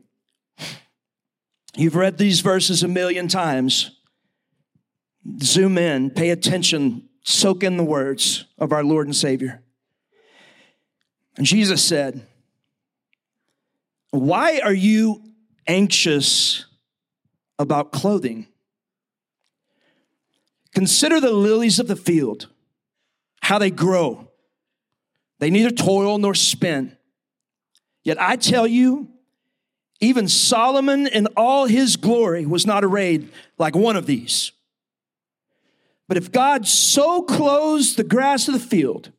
You've 1.78 1.94
read 1.94 2.18
these 2.18 2.40
verses 2.40 2.82
a 2.82 2.88
million 2.88 3.28
times. 3.28 3.92
Zoom 5.40 5.78
in, 5.78 6.10
pay 6.10 6.30
attention, 6.30 7.08
soak 7.22 7.62
in 7.62 7.76
the 7.76 7.84
words 7.84 8.46
of 8.58 8.72
our 8.72 8.82
Lord 8.82 9.06
and 9.06 9.14
Savior. 9.14 9.62
And 11.36 11.46
Jesus 11.46 11.84
said, 11.84 12.26
Why 14.10 14.58
are 14.58 14.74
you 14.74 15.22
anxious 15.68 16.66
about 17.60 17.92
clothing? 17.92 18.48
Consider 20.74 21.20
the 21.20 21.30
lilies 21.30 21.78
of 21.78 21.86
the 21.86 21.94
field, 21.94 22.48
how 23.40 23.60
they 23.60 23.70
grow. 23.70 24.32
They 25.38 25.50
neither 25.50 25.70
toil 25.70 26.18
nor 26.18 26.34
spin. 26.34 26.96
Yet 28.02 28.20
I 28.20 28.34
tell 28.34 28.66
you, 28.66 29.10
even 30.00 30.28
Solomon 30.28 31.06
in 31.06 31.26
all 31.36 31.66
his 31.66 31.96
glory 31.96 32.46
was 32.46 32.66
not 32.66 32.84
arrayed 32.84 33.30
like 33.58 33.74
one 33.74 33.96
of 33.96 34.06
these. 34.06 34.52
But 36.06 36.16
if 36.16 36.32
God 36.32 36.66
so 36.66 37.22
clothes 37.22 37.96
the 37.96 38.04
grass 38.04 38.48
of 38.48 38.54
the 38.54 38.60
field, 38.60 39.12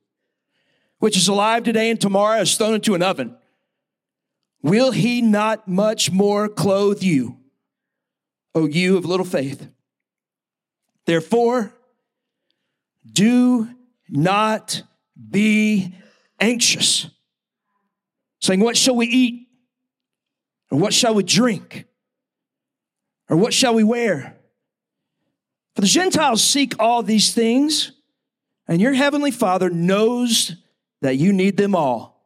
which 1.00 1.18
is 1.18 1.28
alive 1.28 1.64
today 1.64 1.90
and 1.90 2.00
tomorrow 2.00 2.42
is 2.42 2.56
thrown 2.56 2.76
into 2.76 2.96
an 2.96 3.04
oven, 3.04 3.36
will 4.64 4.92
he 4.92 5.22
not 5.22 5.68
much 5.68 6.12
more 6.12 6.48
clothe 6.48 7.04
you, 7.04 7.38
O 8.56 8.66
you 8.66 8.98
of 8.98 9.06
little 9.06 9.26
faith? 9.26 9.68
Therefore, 11.06 11.74
do 13.12 13.68
not 14.08 14.84
be 15.30 15.94
anxious, 16.40 17.08
saying, 18.42 18.62
What 18.62 18.78
shall 18.78 18.96
we 18.96 19.08
eat? 19.08 19.49
Or 20.72 20.78
what 20.78 20.94
shall 20.94 21.16
we 21.16 21.24
drink? 21.24 21.86
Or 23.30 23.38
what 23.38 23.54
shall 23.54 23.74
we 23.74 23.84
wear? 23.84 24.38
For 25.76 25.82
the 25.82 25.88
Gentiles 25.88 26.44
seek 26.44 26.74
all 26.80 27.04
these 27.04 27.34
things, 27.34 27.92
and 28.68 28.82
your 28.82 28.94
heavenly 28.94 29.32
Father 29.32 29.70
knows 29.70 30.56
that 31.02 31.16
you 31.16 31.32
need 31.32 31.58
them 31.58 31.76
all. 31.76 32.26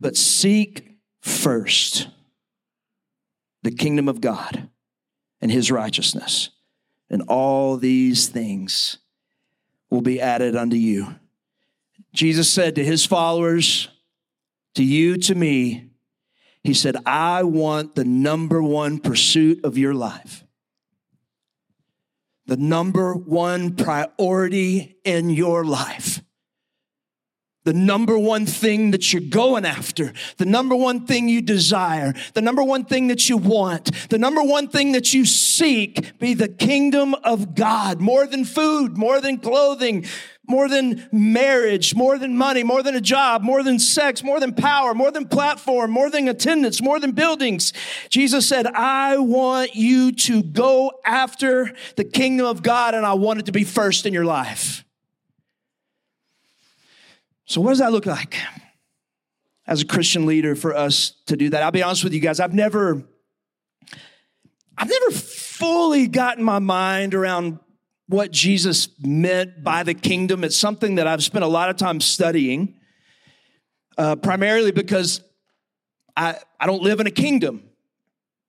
But 0.00 0.16
seek 0.16 0.96
first 1.20 2.08
the 3.62 3.70
kingdom 3.70 4.08
of 4.08 4.20
God 4.20 4.68
and 5.40 5.50
his 5.50 5.70
righteousness, 5.70 6.50
and 7.08 7.22
all 7.28 7.76
these 7.76 8.28
things 8.28 8.98
will 9.90 10.00
be 10.02 10.20
added 10.20 10.56
unto 10.56 10.76
you. 10.76 11.14
Jesus 12.12 12.50
said 12.50 12.74
to 12.74 12.84
his 12.84 13.06
followers, 13.06 13.88
to 14.74 14.82
you, 14.82 15.16
to 15.18 15.34
me, 15.34 15.90
he 16.66 16.74
said, 16.74 16.96
I 17.06 17.44
want 17.44 17.94
the 17.94 18.04
number 18.04 18.62
one 18.62 18.98
pursuit 18.98 19.64
of 19.64 19.78
your 19.78 19.94
life. 19.94 20.44
The 22.46 22.56
number 22.56 23.14
one 23.14 23.74
priority 23.76 24.96
in 25.04 25.30
your 25.30 25.64
life. 25.64 26.22
The 27.66 27.72
number 27.72 28.16
one 28.16 28.46
thing 28.46 28.92
that 28.92 29.12
you're 29.12 29.20
going 29.20 29.64
after, 29.64 30.12
the 30.36 30.44
number 30.44 30.76
one 30.76 31.04
thing 31.04 31.28
you 31.28 31.42
desire, 31.42 32.14
the 32.34 32.40
number 32.40 32.62
one 32.62 32.84
thing 32.84 33.08
that 33.08 33.28
you 33.28 33.36
want, 33.36 33.90
the 34.08 34.18
number 34.18 34.40
one 34.40 34.68
thing 34.68 34.92
that 34.92 35.12
you 35.12 35.26
seek 35.26 36.16
be 36.20 36.32
the 36.32 36.46
kingdom 36.46 37.14
of 37.24 37.56
God 37.56 38.00
more 38.00 38.24
than 38.24 38.44
food, 38.44 38.96
more 38.96 39.20
than 39.20 39.38
clothing, 39.38 40.06
more 40.46 40.68
than 40.68 41.08
marriage, 41.10 41.92
more 41.92 42.18
than 42.18 42.36
money, 42.36 42.62
more 42.62 42.84
than 42.84 42.94
a 42.94 43.00
job, 43.00 43.42
more 43.42 43.64
than 43.64 43.80
sex, 43.80 44.22
more 44.22 44.38
than 44.38 44.54
power, 44.54 44.94
more 44.94 45.10
than 45.10 45.26
platform, 45.26 45.90
more 45.90 46.08
than 46.08 46.28
attendance, 46.28 46.80
more 46.80 47.00
than 47.00 47.10
buildings. 47.10 47.72
Jesus 48.10 48.48
said, 48.48 48.68
I 48.68 49.18
want 49.18 49.74
you 49.74 50.12
to 50.12 50.44
go 50.44 50.92
after 51.04 51.72
the 51.96 52.04
kingdom 52.04 52.46
of 52.46 52.62
God 52.62 52.94
and 52.94 53.04
I 53.04 53.14
want 53.14 53.40
it 53.40 53.46
to 53.46 53.52
be 53.52 53.64
first 53.64 54.06
in 54.06 54.14
your 54.14 54.24
life. 54.24 54.85
So, 57.48 57.60
what 57.60 57.70
does 57.70 57.78
that 57.78 57.92
look 57.92 58.06
like 58.06 58.36
as 59.68 59.80
a 59.80 59.86
Christian 59.86 60.26
leader 60.26 60.56
for 60.56 60.74
us 60.74 61.14
to 61.26 61.36
do 61.36 61.48
that? 61.50 61.62
I'll 61.62 61.70
be 61.70 61.82
honest 61.82 62.02
with 62.02 62.12
you 62.12 62.20
guys, 62.20 62.40
I've 62.40 62.52
never, 62.52 63.04
I've 64.76 64.88
never 64.88 65.10
fully 65.12 66.08
gotten 66.08 66.42
my 66.42 66.58
mind 66.58 67.14
around 67.14 67.60
what 68.08 68.32
Jesus 68.32 68.88
meant 69.00 69.62
by 69.62 69.84
the 69.84 69.94
kingdom. 69.94 70.42
It's 70.42 70.56
something 70.56 70.96
that 70.96 71.06
I've 71.06 71.22
spent 71.22 71.44
a 71.44 71.48
lot 71.48 71.70
of 71.70 71.76
time 71.76 72.00
studying, 72.00 72.74
uh, 73.96 74.16
primarily 74.16 74.72
because 74.72 75.20
I, 76.16 76.38
I 76.58 76.66
don't 76.66 76.82
live 76.82 76.98
in 76.98 77.06
a 77.06 77.12
kingdom, 77.12 77.62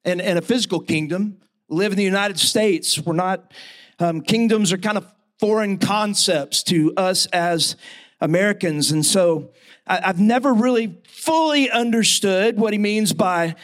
in, 0.05 0.19
in 0.19 0.37
a 0.37 0.41
physical 0.41 0.79
kingdom. 0.79 1.37
live 1.69 1.91
in 1.91 1.97
the 1.97 2.03
United 2.03 2.39
States. 2.39 2.97
We're 2.97 3.13
not, 3.13 3.53
um, 3.99 4.21
kingdoms 4.21 4.73
are 4.73 4.77
kind 4.79 4.97
of 4.97 5.05
foreign 5.39 5.77
concepts 5.77 6.63
to 6.63 6.93
us 6.97 7.27
as 7.27 7.75
Americans. 8.19 8.91
And 8.91 9.05
so 9.05 9.51
I, 9.85 10.01
I've 10.05 10.19
never 10.19 10.53
really 10.53 10.97
fully 11.07 11.69
understood 11.69 12.57
what 12.57 12.73
he 12.73 12.79
means 12.79 13.13
by 13.13 13.55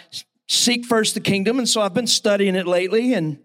seek 0.48 0.86
first 0.86 1.14
the 1.14 1.22
kingdom. 1.22 1.58
And 1.58 1.68
so 1.68 1.82
I've 1.82 1.94
been 1.94 2.08
studying 2.08 2.56
it 2.56 2.68
lately 2.68 3.14
and 3.14 3.40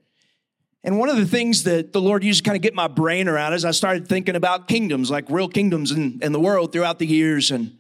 and 0.85 0.99
one 0.99 1.09
of 1.09 1.17
the 1.17 1.27
things 1.27 1.65
that 1.65 1.93
the 1.93 2.01
Lord 2.01 2.23
used 2.23 2.45
to 2.45 2.49
kind 2.49 2.57
of 2.57 2.63
get 2.63 2.75
my 2.75 2.87
brain 2.87 3.29
around 3.29 3.53
is 3.53 3.65
I 3.65 3.73
started 3.73 4.07
thinking 4.07 4.37
about 4.37 4.69
kingdoms, 4.69 5.11
like 5.11 5.29
real 5.29 5.49
kingdoms 5.49 5.91
in, 5.91 6.21
in 6.23 6.33
the 6.33 6.41
world 6.41 6.73
throughout 6.73 6.99
the 6.99 7.07
years. 7.07 7.51
And, 7.51 7.77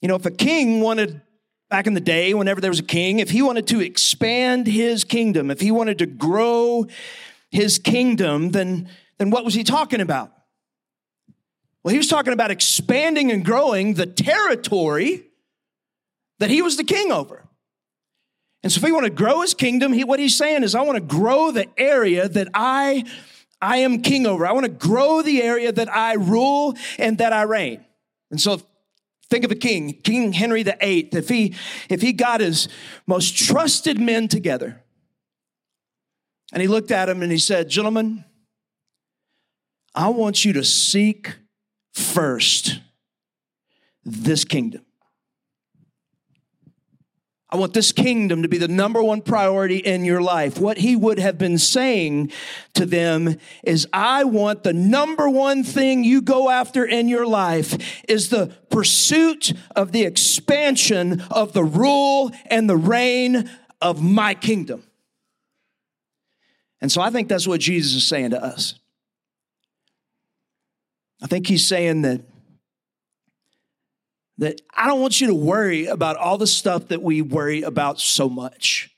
you 0.00 0.08
know, 0.08 0.14
if 0.14 0.26
a 0.26 0.30
king 0.30 0.80
wanted, 0.80 1.22
back 1.70 1.86
in 1.86 1.94
the 1.94 2.00
day, 2.00 2.34
whenever 2.34 2.60
there 2.60 2.70
was 2.70 2.80
a 2.80 2.84
king, 2.84 3.18
if 3.18 3.30
he 3.30 3.40
wanted 3.40 3.66
to 3.68 3.80
expand 3.80 4.66
his 4.66 5.04
kingdom, 5.04 5.50
if 5.50 5.60
he 5.60 5.70
wanted 5.70 5.98
to 6.00 6.06
grow 6.06 6.86
his 7.50 7.78
kingdom, 7.78 8.50
then, 8.50 8.88
then 9.16 9.30
what 9.30 9.44
was 9.44 9.54
he 9.54 9.64
talking 9.64 10.02
about? 10.02 10.30
Well, 11.82 11.92
he 11.92 11.98
was 11.98 12.08
talking 12.08 12.32
about 12.32 12.50
expanding 12.50 13.30
and 13.32 13.44
growing 13.44 13.94
the 13.94 14.06
territory 14.06 15.26
that 16.38 16.50
he 16.50 16.62
was 16.62 16.76
the 16.76 16.84
king 16.84 17.10
over. 17.10 17.44
And 18.62 18.70
so 18.70 18.78
if 18.78 18.84
he 18.84 18.92
want 18.92 19.04
to 19.04 19.10
grow 19.10 19.40
his 19.40 19.54
kingdom, 19.54 19.92
he, 19.92 20.04
what 20.04 20.20
he's 20.20 20.36
saying 20.36 20.62
is, 20.62 20.74
I 20.74 20.82
want 20.82 20.96
to 20.96 21.00
grow 21.00 21.50
the 21.50 21.68
area 21.76 22.28
that 22.28 22.48
I, 22.54 23.04
I 23.60 23.78
am 23.78 24.02
king 24.02 24.26
over. 24.26 24.46
I 24.46 24.52
want 24.52 24.66
to 24.66 24.72
grow 24.72 25.22
the 25.22 25.42
area 25.42 25.72
that 25.72 25.92
I 25.92 26.14
rule 26.14 26.76
and 26.98 27.18
that 27.18 27.32
I 27.32 27.42
reign. 27.42 27.84
And 28.30 28.40
so 28.40 28.60
think 29.28 29.44
of 29.44 29.50
a 29.50 29.56
king, 29.56 29.94
King 30.02 30.32
Henry 30.32 30.62
VIII, 30.62 31.08
if 31.12 31.28
he, 31.28 31.54
if 31.88 32.00
he 32.00 32.12
got 32.12 32.40
his 32.40 32.68
most 33.06 33.36
trusted 33.36 34.00
men 34.00 34.28
together 34.28 34.82
and 36.52 36.62
he 36.62 36.68
looked 36.68 36.92
at 36.92 37.06
them 37.06 37.22
and 37.22 37.32
he 37.32 37.38
said, 37.38 37.68
gentlemen, 37.68 38.24
I 39.94 40.08
want 40.08 40.44
you 40.44 40.52
to 40.52 40.64
seek 40.64 41.34
first 41.92 42.80
this 44.04 44.44
kingdom. 44.44 44.84
I 47.52 47.56
want 47.56 47.74
this 47.74 47.92
kingdom 47.92 48.42
to 48.42 48.48
be 48.48 48.56
the 48.56 48.66
number 48.66 49.02
one 49.02 49.20
priority 49.20 49.76
in 49.76 50.06
your 50.06 50.22
life. 50.22 50.58
What 50.58 50.78
he 50.78 50.96
would 50.96 51.18
have 51.18 51.36
been 51.36 51.58
saying 51.58 52.32
to 52.72 52.86
them 52.86 53.36
is, 53.62 53.86
I 53.92 54.24
want 54.24 54.62
the 54.62 54.72
number 54.72 55.28
one 55.28 55.62
thing 55.62 56.02
you 56.02 56.22
go 56.22 56.48
after 56.48 56.82
in 56.82 57.08
your 57.08 57.26
life 57.26 58.02
is 58.08 58.30
the 58.30 58.46
pursuit 58.70 59.52
of 59.76 59.92
the 59.92 60.04
expansion 60.04 61.20
of 61.30 61.52
the 61.52 61.62
rule 61.62 62.32
and 62.46 62.70
the 62.70 62.76
reign 62.76 63.50
of 63.82 64.02
my 64.02 64.32
kingdom. 64.32 64.82
And 66.80 66.90
so 66.90 67.02
I 67.02 67.10
think 67.10 67.28
that's 67.28 67.46
what 67.46 67.60
Jesus 67.60 67.92
is 67.92 68.08
saying 68.08 68.30
to 68.30 68.42
us. 68.42 68.80
I 71.22 71.26
think 71.26 71.46
he's 71.46 71.66
saying 71.66 72.02
that 72.02 72.20
that 74.38 74.60
I 74.74 74.88
don't 74.88 75.00
want 75.00 75.20
you 75.20 75.28
to 75.28 75.34
worry 75.34 75.86
about 75.86 76.16
all 76.16 76.36
the 76.36 76.46
stuff 76.46 76.88
that 76.88 77.02
we 77.02 77.22
worry 77.22 77.62
about 77.62 78.00
so 78.00 78.28
much. 78.28 78.90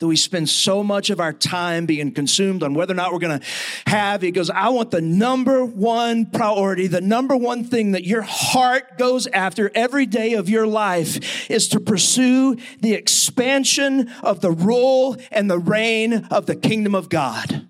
That 0.00 0.06
we 0.06 0.16
spend 0.16 0.48
so 0.48 0.82
much 0.82 1.10
of 1.10 1.20
our 1.20 1.34
time 1.34 1.84
being 1.84 2.12
consumed 2.12 2.62
on 2.62 2.72
whether 2.72 2.94
or 2.94 2.96
not 2.96 3.12
we're 3.12 3.18
to 3.20 3.40
have. 3.86 4.22
He 4.22 4.30
goes, 4.30 4.48
I 4.48 4.70
want 4.70 4.90
the 4.90 5.02
number 5.02 5.64
one 5.64 6.24
priority, 6.26 6.86
the 6.86 7.02
number 7.02 7.36
one 7.36 7.64
thing 7.64 7.92
that 7.92 8.04
your 8.04 8.22
heart 8.22 8.96
goes 8.96 9.26
after 9.26 9.70
every 9.74 10.06
day 10.06 10.32
of 10.32 10.48
your 10.48 10.66
life 10.66 11.50
is 11.50 11.68
to 11.68 11.80
pursue 11.80 12.56
the 12.80 12.94
expansion 12.94 14.10
of 14.22 14.40
the 14.40 14.50
rule 14.50 15.18
and 15.30 15.50
the 15.50 15.58
reign 15.58 16.26
of 16.30 16.46
the 16.46 16.56
kingdom 16.56 16.94
of 16.94 17.10
God 17.10 17.68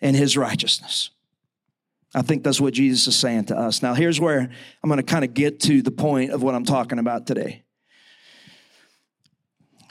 and 0.00 0.16
his 0.16 0.38
righteousness. 0.38 1.10
I 2.14 2.22
think 2.22 2.42
that's 2.42 2.60
what 2.60 2.74
Jesus 2.74 3.06
is 3.06 3.16
saying 3.16 3.46
to 3.46 3.56
us. 3.56 3.82
Now, 3.82 3.94
here's 3.94 4.20
where 4.20 4.40
I'm 4.40 4.88
going 4.88 4.96
to 4.96 5.02
kind 5.02 5.24
of 5.24 5.32
get 5.32 5.60
to 5.60 5.80
the 5.80 5.92
point 5.92 6.32
of 6.32 6.42
what 6.42 6.54
I'm 6.54 6.64
talking 6.64 6.98
about 6.98 7.26
today. 7.26 7.62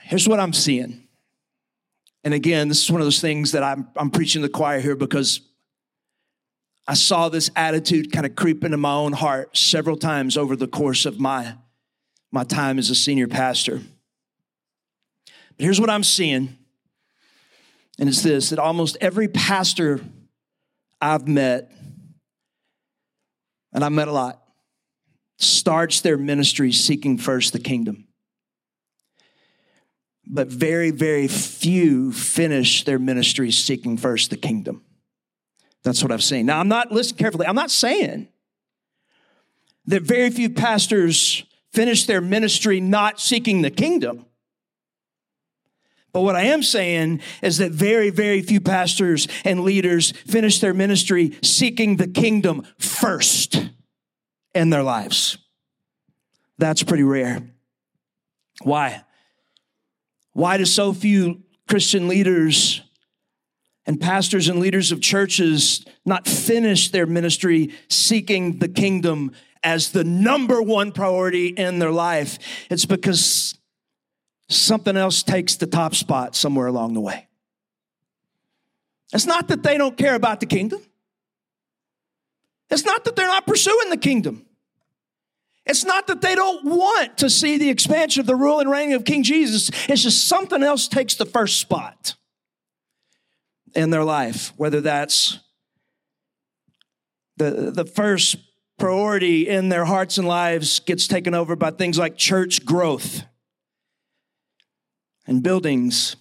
Here's 0.02 0.28
what 0.28 0.40
I'm 0.40 0.54
seeing. 0.54 1.08
And 2.24 2.34
again, 2.34 2.68
this 2.68 2.84
is 2.84 2.92
one 2.92 3.00
of 3.00 3.06
those 3.06 3.22
things 3.22 3.54
that 3.54 3.64
I'm, 3.64 3.88
I'm 3.96 4.10
preaching 4.10 4.42
the 4.42 4.50
choir 4.50 4.80
here 4.80 4.96
because 4.96 5.42
I 6.88 6.96
saw 6.96 7.30
this 7.30 7.50
attitude 7.56 8.12
kind 8.12 8.26
of 8.26 8.36
creep 8.36 8.64
into 8.64 8.78
my 8.78 8.94
own 8.94 9.14
heart 9.14 9.56
several 9.56 9.96
times 9.96 10.36
over 10.36 10.56
the 10.56 10.68
course 10.68 11.06
of 11.06 11.20
my, 11.20 11.54
my 12.32 12.44
time 12.44 12.80
as 12.80 12.90
a 12.90 12.96
senior 12.96 13.28
pastor. 13.28 13.82
But 15.56 15.64
here's 15.64 15.80
what 15.80 15.90
I'm 15.90 16.04
seeing. 16.04 16.58
And 18.00 18.10
it's 18.10 18.24
this 18.24 18.50
that 18.50 18.60
almost 18.60 18.98
every 19.00 19.28
pastor 19.28 20.02
I've 21.00 21.28
met, 21.28 21.72
and 23.80 23.86
I've 23.86 23.94
met 23.94 24.10
a 24.10 24.12
lot, 24.12 24.44
starts 25.38 26.02
their 26.02 26.18
ministry 26.18 26.74
seeking 26.74 27.18
first 27.18 27.54
the 27.54 27.60
kingdom. 27.60 28.10
But 30.28 30.50
very, 30.50 30.92
very 30.92 31.30
few 31.30 32.12
finish 32.12 32.84
their 32.84 33.00
ministry 33.00 33.52
seeking 33.52 33.96
first 33.96 34.32
the 34.32 34.36
kingdom. 34.36 34.84
That's 35.84 36.04
what 36.04 36.12
I've 36.12 36.22
seen. 36.22 36.46
Now, 36.46 36.60
I'm 36.60 36.68
not, 36.68 36.92
listen 36.92 37.16
carefully, 37.16 37.48
I'm 37.48 37.56
not 37.56 37.72
saying 37.72 38.28
that 39.86 40.02
very 40.02 40.30
few 40.30 40.50
pastors 40.50 41.46
finish 41.72 42.06
their 42.06 42.20
ministry 42.20 42.82
not 42.82 43.22
seeking 43.22 43.62
the 43.62 43.72
kingdom. 43.72 44.26
But 46.12 46.22
what 46.22 46.36
I 46.36 46.44
am 46.44 46.64
saying 46.64 47.22
is 47.42 47.60
that 47.60 47.72
very, 47.72 48.10
very 48.10 48.42
few 48.42 48.60
pastors 48.60 49.28
and 49.46 49.62
leaders 49.62 50.12
finish 50.12 50.60
their 50.60 50.74
ministry 50.74 51.38
seeking 51.44 51.98
the 51.98 52.08
kingdom 52.08 52.66
first 52.80 53.70
in 54.56 54.70
their 54.70 54.84
lives. 54.84 55.38
That's 56.58 56.84
pretty 56.84 57.04
rare. 57.04 57.42
Why? 58.64 59.04
Why 60.34 60.58
do 60.58 60.66
so 60.66 60.94
few 60.94 61.44
Christian 61.68 62.08
leaders 62.08 62.82
and 63.86 64.02
pastors 64.02 64.50
and 64.50 64.60
leaders 64.60 64.92
of 64.92 65.02
churches 65.02 65.86
not 66.06 66.28
finish 66.28 66.90
their 66.90 67.06
ministry 67.06 67.74
seeking 67.90 68.58
the 68.58 68.68
kingdom 68.68 69.32
as 69.64 69.92
the 69.92 70.04
number 70.04 70.62
one 70.62 70.92
priority 70.92 71.48
in 71.48 71.80
their 71.80 71.92
life? 71.92 72.40
It's 72.70 72.86
because 72.86 73.59
something 74.50 74.98
else 74.98 75.24
takes 75.24 75.56
the 75.56 75.68
top 75.68 75.96
spot 75.96 76.36
somewhere 76.36 76.68
along 76.68 76.94
the 76.94 77.02
way. 77.02 77.28
It's 79.14 79.26
not 79.26 79.48
that 79.48 79.64
they 79.64 79.78
don't 79.78 79.98
care 79.98 80.16
about 80.16 80.40
the 80.40 80.46
kingdom. 80.46 80.82
It's 82.70 82.86
not 82.86 83.06
that 83.06 83.16
they're 83.16 83.28
not 83.28 83.48
pursuing 83.48 83.90
the 83.90 83.98
kingdom. 83.98 84.46
It's 85.66 85.86
not 85.86 86.08
that 86.08 86.22
they 86.22 86.36
don't 86.36 86.66
want 86.66 87.18
to 87.20 87.30
see 87.30 87.58
the 87.58 87.70
expansion 87.70 88.22
of 88.22 88.28
the 88.28 88.36
rule 88.36 88.60
and 88.60 88.70
reign 88.70 88.92
of 88.94 89.06
King 89.06 89.24
Jesus. 89.24 89.70
It's 89.88 90.04
just 90.04 90.28
something 90.28 90.64
else 90.64 90.88
takes 90.88 91.16
the 91.16 91.26
first 91.26 91.60
spot 91.60 92.16
in 93.76 93.92
their 93.92 94.04
life, 94.04 94.52
whether 94.58 94.82
that's 94.82 95.40
the, 97.38 97.72
the 97.72 97.86
first 97.86 98.38
priority 98.80 99.48
in 99.48 99.70
their 99.70 99.86
hearts 99.86 100.18
and 100.18 100.28
lives 100.28 100.80
gets 100.80 101.08
taken 101.08 101.36
over 101.36 101.56
by 101.56 101.70
things 101.70 101.98
like 101.98 102.18
church 102.18 102.66
growth 102.66 103.24
and 105.30 105.44
buildings 105.44 106.16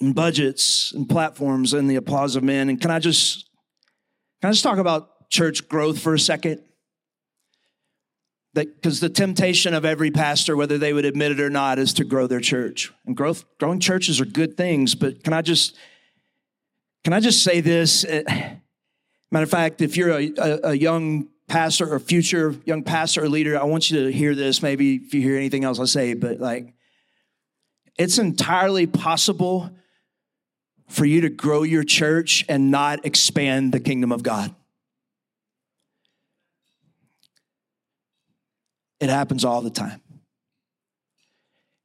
and 0.00 0.14
budgets 0.14 0.92
and 0.92 1.08
platforms 1.08 1.74
and 1.74 1.90
the 1.90 1.96
applause 1.96 2.36
of 2.36 2.44
men. 2.44 2.68
And 2.68 2.80
can 2.80 2.92
I 2.92 3.00
just 3.00 3.50
can 4.40 4.48
I 4.48 4.52
just 4.52 4.62
talk 4.62 4.78
about 4.78 5.28
church 5.28 5.68
growth 5.68 6.00
for 6.00 6.14
a 6.14 6.18
second? 6.18 6.62
Because 8.54 9.00
the 9.00 9.08
temptation 9.08 9.74
of 9.74 9.84
every 9.84 10.10
pastor, 10.10 10.56
whether 10.56 10.78
they 10.78 10.92
would 10.92 11.04
admit 11.04 11.32
it 11.32 11.40
or 11.40 11.50
not, 11.50 11.78
is 11.78 11.92
to 11.94 12.04
grow 12.04 12.26
their 12.26 12.40
church. 12.40 12.92
And 13.04 13.16
growth, 13.16 13.44
growing 13.58 13.80
churches 13.80 14.20
are 14.20 14.24
good 14.24 14.56
things, 14.56 14.94
but 14.94 15.22
can 15.24 15.32
I 15.32 15.42
just 15.42 15.76
can 17.02 17.12
I 17.12 17.20
just 17.20 17.42
say 17.42 17.60
this? 17.60 18.04
Eh, 18.04 18.22
matter 19.32 19.42
of 19.42 19.50
fact, 19.50 19.82
if 19.82 19.96
you're 19.96 20.10
a, 20.10 20.32
a, 20.38 20.60
a 20.70 20.74
young 20.74 21.28
pastor 21.48 21.92
or 21.92 21.98
future 21.98 22.54
young 22.64 22.84
pastor 22.84 23.24
or 23.24 23.28
leader, 23.28 23.60
I 23.60 23.64
want 23.64 23.90
you 23.90 24.04
to 24.04 24.12
hear 24.12 24.36
this. 24.36 24.62
Maybe 24.62 24.94
if 24.94 25.12
you 25.14 25.20
hear 25.20 25.36
anything 25.36 25.64
else 25.64 25.80
I 25.80 25.86
say, 25.86 26.14
but 26.14 26.38
like 26.38 26.74
it's 27.98 28.18
entirely 28.18 28.86
possible 28.86 29.70
for 30.88 31.04
you 31.04 31.20
to 31.22 31.28
grow 31.28 31.64
your 31.64 31.84
church 31.84 32.44
and 32.48 32.70
not 32.70 33.04
expand 33.04 33.72
the 33.72 33.80
kingdom 33.80 34.12
of 34.12 34.22
God. 34.22 34.54
It 39.00 39.10
happens 39.10 39.44
all 39.44 39.60
the 39.60 39.70
time. 39.70 40.00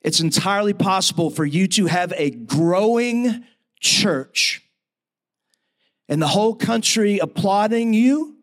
It's 0.02 0.20
entirely 0.20 0.74
possible 0.74 1.30
for 1.30 1.46
you 1.46 1.68
to 1.70 1.88
have 1.88 2.14
a 2.16 2.30
growing 2.30 3.46
church 3.80 4.62
and 6.10 6.22
the 6.22 6.28
whole 6.28 6.56
country 6.56 7.20
applauding 7.20 7.94
you 7.94 8.36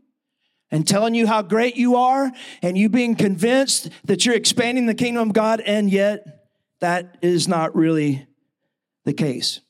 and 0.71 0.87
telling 0.87 1.15
you 1.15 1.27
how 1.27 1.43
great 1.43 1.77
you 1.77 1.97
are 1.97 2.31
and 2.63 2.79
you 2.79 2.89
being 2.89 3.15
convinced 3.15 3.91
that 4.05 4.25
you're 4.25 4.35
expanding 4.35 4.87
the 4.87 4.95
kingdom 4.95 5.29
of 5.29 5.35
God 5.35 5.61
and 5.61 5.91
yet 5.91 6.40
that 6.81 7.19
is 7.23 7.47
not 7.47 7.77
really 7.77 8.27
the 9.05 9.13
case. 9.13 9.61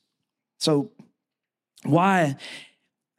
So, 0.59 0.91
why? 1.83 2.35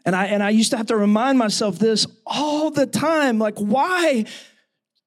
And 0.05 0.17
I 0.17 0.27
and 0.27 0.43
I 0.43 0.51
used 0.51 0.71
to 0.73 0.77
have 0.77 0.87
to 0.87 0.97
remind 0.97 1.39
myself 1.39 1.79
this 1.79 2.07
all 2.27 2.71
the 2.71 2.87
time. 2.87 3.39
Like, 3.39 3.59
why 3.59 4.25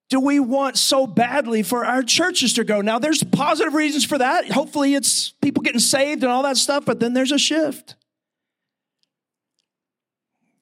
do 0.10 0.20
we 0.20 0.40
want 0.40 0.78
so 0.78 1.08
badly 1.08 1.64
for 1.64 1.86
our 1.86 2.04
churches 2.04 2.54
to 2.54 2.64
go? 2.64 2.82
Now, 2.82 3.00
there's 3.00 3.24
positive 3.24 3.74
reasons 3.74 4.06
for 4.06 4.18
that. 4.18 4.50
Hopefully, 4.52 4.94
it's 4.94 5.32
people 5.42 5.64
getting 5.64 5.80
saved 5.80 6.24
and 6.24 6.32
all 6.32 6.44
that 6.44 6.58
stuff, 6.58 6.86
but 6.86 7.00
then 7.00 7.14
there's 7.14 7.32
a 7.32 7.40
shift. 7.40 7.96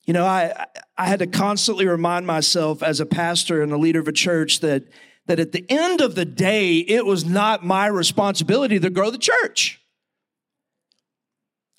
You 0.05 0.13
know, 0.13 0.25
I 0.25 0.65
I 0.97 1.05
had 1.05 1.19
to 1.19 1.27
constantly 1.27 1.87
remind 1.87 2.25
myself 2.25 2.83
as 2.83 2.99
a 2.99 3.05
pastor 3.05 3.61
and 3.61 3.71
a 3.71 3.77
leader 3.77 3.99
of 3.99 4.07
a 4.07 4.13
church 4.13 4.59
that 4.61 4.83
that 5.27 5.39
at 5.39 5.51
the 5.51 5.65
end 5.69 6.01
of 6.01 6.15
the 6.15 6.25
day, 6.25 6.77
it 6.79 7.05
was 7.05 7.25
not 7.25 7.63
my 7.63 7.87
responsibility 7.87 8.79
to 8.79 8.89
grow 8.89 9.09
the 9.09 9.17
church. 9.17 9.79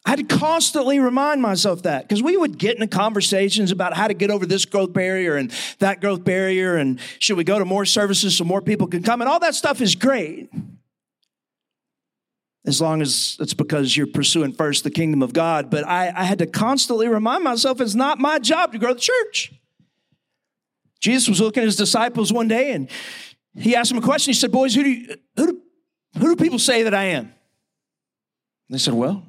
I 0.07 0.11
had 0.11 0.29
to 0.29 0.37
constantly 0.37 0.99
remind 0.99 1.41
myself 1.41 1.83
that 1.85 2.03
because 2.07 2.23
we 2.23 2.37
would 2.37 2.59
get 2.59 2.75
into 2.75 2.87
conversations 2.87 3.71
about 3.71 3.95
how 3.95 4.07
to 4.07 4.13
get 4.13 4.31
over 4.31 4.45
this 4.45 4.67
growth 4.67 4.93
barrier 4.93 5.37
and 5.37 5.51
that 5.79 6.03
growth 6.03 6.25
barrier 6.25 6.77
and 6.77 7.01
should 7.19 7.39
we 7.39 7.45
go 7.45 7.59
to 7.59 7.65
more 7.65 7.87
services 7.87 8.37
so 8.37 8.45
more 8.45 8.61
people 8.61 8.87
can 8.87 9.03
come 9.03 9.23
and 9.23 9.31
all 9.31 9.41
that 9.41 9.55
stuff 9.55 9.81
is 9.81 9.95
great. 9.95 10.51
As 12.67 12.83
long 12.83 13.01
as 13.01 13.37
it's 13.41 13.55
because 13.55 13.97
you're 13.97 14.07
pursuing 14.07 14.53
first 14.53 14.85
the 14.85 14.91
kingdom 14.91 15.23
of 15.23 15.33
God. 15.33 15.71
But 15.71 15.87
I, 15.87 16.13
I 16.15 16.25
had 16.25 16.39
to 16.39 16.47
constantly 16.47 17.09
remind 17.09 17.43
myself 17.45 17.81
it's 17.81 17.95
not 17.95 18.19
my 18.19 18.39
job 18.39 18.73
to 18.73 18.79
grow 18.79 18.95
the 18.95 19.01
church. 19.01 19.53
Jesus 21.01 21.29
was 21.29 21.41
looking 21.41 21.63
at 21.63 21.67
his 21.67 21.77
disciples 21.77 22.33
one 22.33 22.49
day 22.49 22.73
and 22.73 22.91
he 23.57 23.77
asked 23.77 23.91
them 23.91 23.99
a 23.99 24.03
question. 24.03 24.33
He 24.33 24.39
said, 24.39 24.53
Boys, 24.53 24.75
who 24.75 24.83
do, 24.83 24.91
you, 24.91 25.17
who 25.37 25.47
do, 25.47 25.63
who 26.19 26.35
do 26.35 26.37
people 26.37 26.59
say 26.59 26.83
that 26.85 26.95
I 26.95 27.05
am? 27.05 27.25
And 27.25 27.33
they 28.71 28.79
said, 28.79 28.95
Well, 28.95 29.25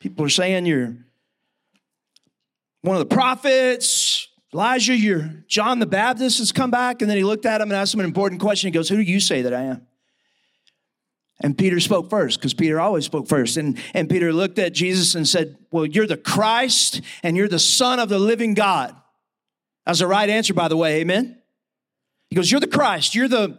people 0.00 0.24
are 0.24 0.30
saying 0.30 0.66
you're 0.66 0.96
one 2.82 2.96
of 2.96 3.08
the 3.08 3.14
prophets. 3.14 4.28
Elijah, 4.52 4.96
you're 4.96 5.44
John 5.48 5.80
the 5.80 5.86
Baptist 5.86 6.38
has 6.38 6.52
come 6.52 6.70
back. 6.70 7.02
And 7.02 7.10
then 7.10 7.18
he 7.18 7.24
looked 7.24 7.46
at 7.46 7.60
him 7.60 7.70
and 7.70 7.76
asked 7.76 7.94
him 7.94 8.00
an 8.00 8.06
important 8.06 8.40
question. 8.40 8.68
He 8.68 8.72
goes, 8.72 8.88
Who 8.88 8.96
do 8.96 9.02
you 9.02 9.20
say 9.20 9.42
that 9.42 9.54
I 9.54 9.62
am? 9.62 9.86
And 11.40 11.56
Peter 11.56 11.78
spoke 11.80 12.08
first 12.08 12.38
because 12.38 12.54
Peter 12.54 12.80
always 12.80 13.04
spoke 13.04 13.28
first. 13.28 13.58
And, 13.58 13.78
and 13.92 14.08
Peter 14.08 14.32
looked 14.32 14.58
at 14.58 14.72
Jesus 14.72 15.14
and 15.14 15.28
said, 15.28 15.58
Well, 15.70 15.84
you're 15.84 16.06
the 16.06 16.16
Christ 16.16 17.02
and 17.22 17.36
you're 17.36 17.48
the 17.48 17.58
Son 17.58 18.00
of 18.00 18.08
the 18.08 18.18
living 18.18 18.54
God. 18.54 18.96
That's 19.84 19.98
the 20.00 20.06
right 20.06 20.28
answer, 20.28 20.54
by 20.54 20.68
the 20.68 20.76
way. 20.76 21.00
Amen. 21.00 21.38
He 22.28 22.36
goes, 22.36 22.50
You're 22.50 22.60
the 22.60 22.66
Christ. 22.66 23.14
You're 23.14 23.28
the 23.28 23.58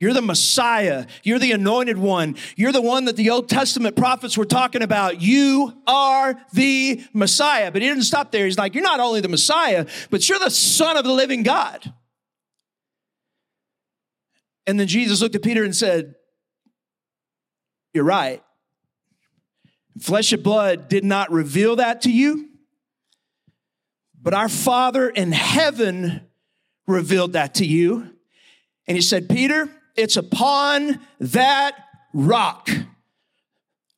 you're 0.00 0.14
the 0.14 0.22
Messiah. 0.22 1.06
You're 1.22 1.38
the 1.38 1.52
anointed 1.52 1.98
one. 1.98 2.36
You're 2.56 2.72
the 2.72 2.80
one 2.80 3.04
that 3.04 3.16
the 3.16 3.28
Old 3.28 3.50
Testament 3.50 3.96
prophets 3.96 4.34
were 4.36 4.46
talking 4.46 4.82
about. 4.82 5.20
You 5.20 5.74
are 5.86 6.40
the 6.54 7.04
Messiah. 7.12 7.70
But 7.70 7.82
he 7.82 7.88
didn't 7.88 8.04
stop 8.04 8.32
there. 8.32 8.46
He's 8.46 8.56
like, 8.56 8.74
You're 8.74 8.82
not 8.82 8.98
only 8.98 9.20
the 9.20 9.28
Messiah, 9.28 9.86
but 10.08 10.26
you're 10.26 10.38
the 10.38 10.50
Son 10.50 10.96
of 10.96 11.04
the 11.04 11.12
living 11.12 11.42
God. 11.42 11.92
And 14.66 14.80
then 14.80 14.86
Jesus 14.86 15.20
looked 15.20 15.34
at 15.34 15.42
Peter 15.42 15.64
and 15.64 15.76
said, 15.76 16.14
You're 17.92 18.04
right. 18.04 18.42
Flesh 20.00 20.32
and 20.32 20.42
blood 20.42 20.88
did 20.88 21.04
not 21.04 21.30
reveal 21.30 21.76
that 21.76 22.02
to 22.02 22.10
you, 22.10 22.48
but 24.18 24.32
our 24.32 24.48
Father 24.48 25.10
in 25.10 25.32
heaven 25.32 26.22
revealed 26.90 27.32
that 27.32 27.54
to 27.54 27.66
you. 27.66 28.10
And 28.86 28.96
he 28.96 29.02
said, 29.02 29.28
Peter, 29.28 29.68
it's 29.96 30.16
upon 30.16 31.00
that 31.20 31.74
rock. 32.12 32.68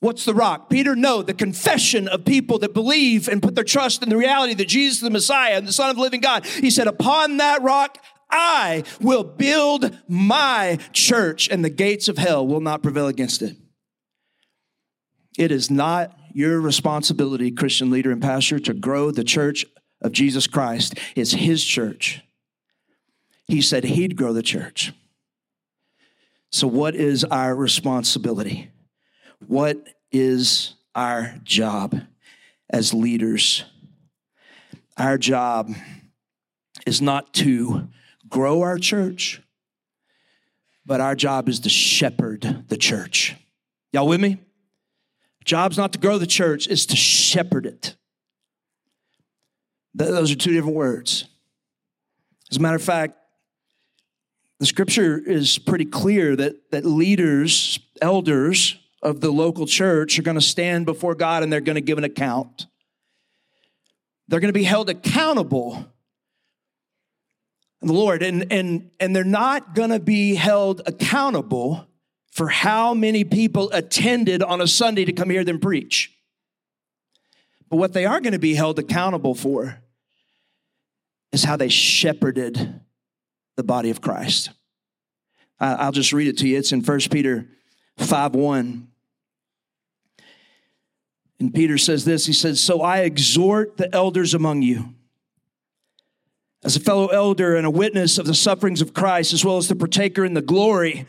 What's 0.00 0.24
the 0.24 0.35
rock? 0.35 0.68
Peter, 0.68 0.96
no, 0.96 1.22
the 1.22 1.33
confession 1.33 2.09
of 2.09 2.24
people 2.24 2.59
that 2.59 2.74
believe 2.74 3.28
and 3.28 3.40
put 3.42 3.55
their 3.55 3.64
trust 3.64 4.02
in 4.02 4.09
the 4.09 4.16
reality 4.16 4.55
that 4.55 4.68
Jesus 4.68 4.96
is 4.96 5.02
the 5.02 5.11
Messiah 5.11 5.55
and 5.55 5.66
the 5.66 5.72
Son 5.72 5.90
of 5.90 5.96
the 5.96 6.02
living 6.02 6.20
God. 6.20 6.44
He 6.44 6.70
said, 6.70 6.88
upon 6.88 7.37
that 7.37 7.62
rock, 7.62 7.98
I 8.28 8.83
will 9.00 9.22
build 9.22 9.96
my 10.09 10.78
church 10.92 11.48
and 11.48 11.64
the 11.64 11.70
gates 11.70 12.09
of 12.09 12.18
hell 12.18 12.44
will 12.46 12.61
not 12.61 12.83
prevail 12.83 13.07
against 13.07 13.42
it. 13.42 13.57
It 15.38 15.52
is 15.52 15.70
not 15.70 16.18
your 16.35 16.61
responsibility, 16.61 17.50
Christian 17.50 17.90
leader 17.90 18.11
and 18.11 18.20
pastor, 18.20 18.59
to 18.59 18.74
grow 18.74 19.11
the 19.11 19.24
church 19.24 19.64
of 20.00 20.12
Jesus 20.12 20.46
Christ. 20.46 20.98
It's 21.14 21.33
his 21.33 21.62
church. 21.62 22.22
He 23.46 23.61
said 23.61 23.85
he'd 23.85 24.16
grow 24.16 24.33
the 24.33 24.42
church. 24.42 24.92
So, 26.50 26.66
what 26.66 26.94
is 26.94 27.24
our 27.24 27.55
responsibility? 27.55 28.70
What 29.46 29.87
is 30.11 30.74
our 30.94 31.35
job 31.42 32.00
as 32.70 32.92
leaders? 32.92 33.64
Our 34.96 35.16
job 35.16 35.70
is 36.87 37.00
not 37.00 37.33
to 37.35 37.88
grow 38.28 38.62
our 38.62 38.78
church, 38.78 39.40
but 40.85 41.00
our 41.00 41.14
job 41.14 41.48
is 41.48 41.61
to 41.61 41.68
shepherd 41.68 42.64
the 42.68 42.76
church. 42.76 43.37
Y'all 43.92 44.07
with 44.07 44.20
me? 44.20 44.38
Job's 45.44 45.76
not 45.76 45.92
to 45.92 45.98
grow 45.98 46.18
the 46.18 46.26
church, 46.26 46.66
it's 46.68 46.87
to 46.87 46.96
shepherd 46.96 47.66
it. 47.66 47.96
Those 49.94 50.31
are 50.31 50.37
two 50.37 50.52
different 50.52 50.76
words. 50.76 51.24
As 52.50 52.57
a 52.59 52.61
matter 52.61 52.76
of 52.76 52.83
fact, 52.83 53.16
the 54.62 54.66
scripture 54.66 55.18
is 55.18 55.59
pretty 55.59 55.85
clear 55.85 56.37
that, 56.37 56.70
that 56.70 56.85
leaders, 56.85 57.81
elders 58.01 58.79
of 59.03 59.20
the 59.20 59.33
local 59.33 59.66
church 59.66 60.16
are 60.20 60.22
going 60.22 60.37
to 60.37 60.40
stand 60.40 60.87
before 60.87 61.16
God 61.16 61.42
and 61.42 61.53
they're 61.53 61.61
going 61.61 61.75
to 61.75 61.81
give 61.81 61.98
an 61.98 62.05
account. 62.05 62.68
They're 64.29 64.38
going 64.38 64.53
to 64.53 64.59
be 64.59 64.62
held 64.62 64.88
accountable 64.88 65.92
the 67.81 67.92
Lord. 67.92 68.22
And, 68.22 68.53
and, 68.53 68.90
and 69.01 69.16
they're 69.16 69.25
not 69.25 69.75
going 69.75 69.90
to 69.90 69.98
be 69.98 70.37
held 70.37 70.83
accountable 70.87 71.88
for 72.31 72.48
how 72.48 72.94
many 72.94 73.25
people 73.25 73.68
attended 73.72 74.44
on 74.44 74.61
a 74.61 74.68
Sunday 74.68 75.05
to 75.05 75.12
come 75.12 75.29
hear 75.29 75.42
them 75.42 75.59
preach. 75.59 76.16
But 77.68 77.79
what 77.79 77.94
they 77.94 78.07
are 78.07 78.20
going 78.20 78.33
to 78.33 78.38
be 78.38 78.55
held 78.55 78.79
accountable 78.79 79.35
for 79.35 79.83
is 81.33 81.42
how 81.42 81.57
they 81.57 81.68
shepherded 81.68 82.81
the 83.56 83.62
body 83.62 83.90
of 83.90 84.00
Christ. 84.00 84.50
I'll 85.60 85.92
just 85.92 86.12
read 86.12 86.28
it 86.28 86.38
to 86.38 86.48
you. 86.48 86.58
It's 86.58 86.72
in 86.72 86.82
1 86.82 87.00
Peter 87.10 87.46
5 87.98 88.34
1. 88.34 88.88
And 91.38 91.54
Peter 91.54 91.78
says 91.78 92.04
this 92.04 92.26
He 92.26 92.32
says, 92.32 92.60
So 92.60 92.82
I 92.82 93.00
exhort 93.00 93.76
the 93.76 93.92
elders 93.94 94.34
among 94.34 94.62
you 94.62 94.94
as 96.64 96.76
a 96.76 96.80
fellow 96.80 97.08
elder 97.08 97.56
and 97.56 97.66
a 97.66 97.70
witness 97.70 98.18
of 98.18 98.26
the 98.26 98.34
sufferings 98.34 98.80
of 98.80 98.94
Christ, 98.94 99.32
as 99.32 99.44
well 99.44 99.56
as 99.56 99.68
the 99.68 99.76
partaker 99.76 100.24
in 100.24 100.34
the 100.34 100.42
glory 100.42 101.06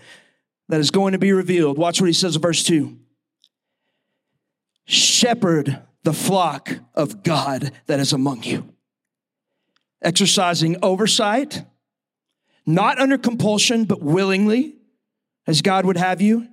that 0.69 0.79
is 0.79 0.91
going 0.91 1.12
to 1.12 1.19
be 1.19 1.32
revealed. 1.32 1.77
Watch 1.77 2.01
what 2.01 2.08
he 2.08 2.13
says 2.13 2.36
in 2.36 2.41
verse 2.41 2.63
2 2.63 2.97
Shepherd 4.86 5.82
the 6.03 6.13
flock 6.13 6.69
of 6.93 7.23
God 7.23 7.71
that 7.88 7.99
is 7.99 8.12
among 8.12 8.43
you, 8.43 8.73
exercising 10.01 10.77
oversight, 10.82 11.63
not 12.65 12.99
under 12.99 13.17
compulsion, 13.17 13.86
but 13.86 14.02
willingly, 14.02 14.76
as 15.47 15.62
God 15.62 15.86
would 15.86 15.97
have 15.97 16.21
you, 16.21 16.47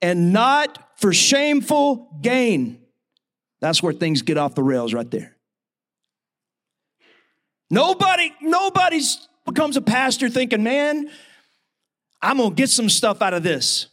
and 0.00 0.32
not 0.32 0.98
for 0.98 1.12
shameful 1.12 2.18
gain. 2.20 2.80
That's 3.60 3.82
where 3.82 3.92
things 3.92 4.22
get 4.22 4.36
off 4.36 4.54
the 4.54 4.62
rails 4.62 4.92
right 4.92 5.10
there. 5.10 5.36
Nobody, 7.70 8.32
nobody's 8.40 9.28
becomes 9.44 9.76
a 9.76 9.82
pastor 9.82 10.28
thinking, 10.28 10.62
man, 10.62 11.10
I'm 12.22 12.38
gonna 12.38 12.54
get 12.54 12.70
some 12.70 12.88
stuff 12.88 13.20
out 13.20 13.34
of 13.34 13.42
this. 13.42 13.88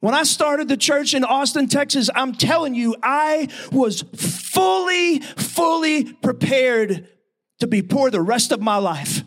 When 0.00 0.14
I 0.14 0.24
started 0.24 0.66
the 0.66 0.76
church 0.76 1.14
in 1.14 1.22
Austin, 1.22 1.68
Texas, 1.68 2.10
I'm 2.12 2.34
telling 2.34 2.74
you, 2.74 2.96
I 3.02 3.48
was 3.70 4.02
fully, 4.02 5.20
fully 5.20 6.12
prepared 6.12 7.08
to 7.62 7.68
be 7.68 7.80
poor 7.80 8.10
the 8.10 8.20
rest 8.20 8.50
of 8.50 8.60
my 8.60 8.76
life. 8.76 9.22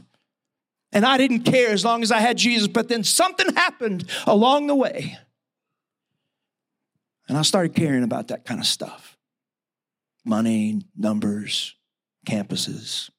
And 0.91 1.06
I 1.06 1.17
didn't 1.17 1.43
care 1.43 1.71
as 1.71 1.86
long 1.86 2.04
as 2.04 2.12
I 2.12 2.19
had 2.19 2.38
Jesus, 2.38 2.67
but 2.67 2.89
then 2.89 3.04
something 3.04 3.56
happened 3.56 4.10
along 4.28 4.67
the 4.67 4.76
way. 4.76 5.17
And 7.30 7.38
I 7.38 7.41
started 7.43 7.76
caring 7.76 8.04
about 8.04 8.28
that 8.28 8.45
kind 8.45 8.60
of 8.60 8.65
stuff 8.65 9.17
money, 10.26 10.82
numbers, 10.98 11.76
campuses. 12.26 13.10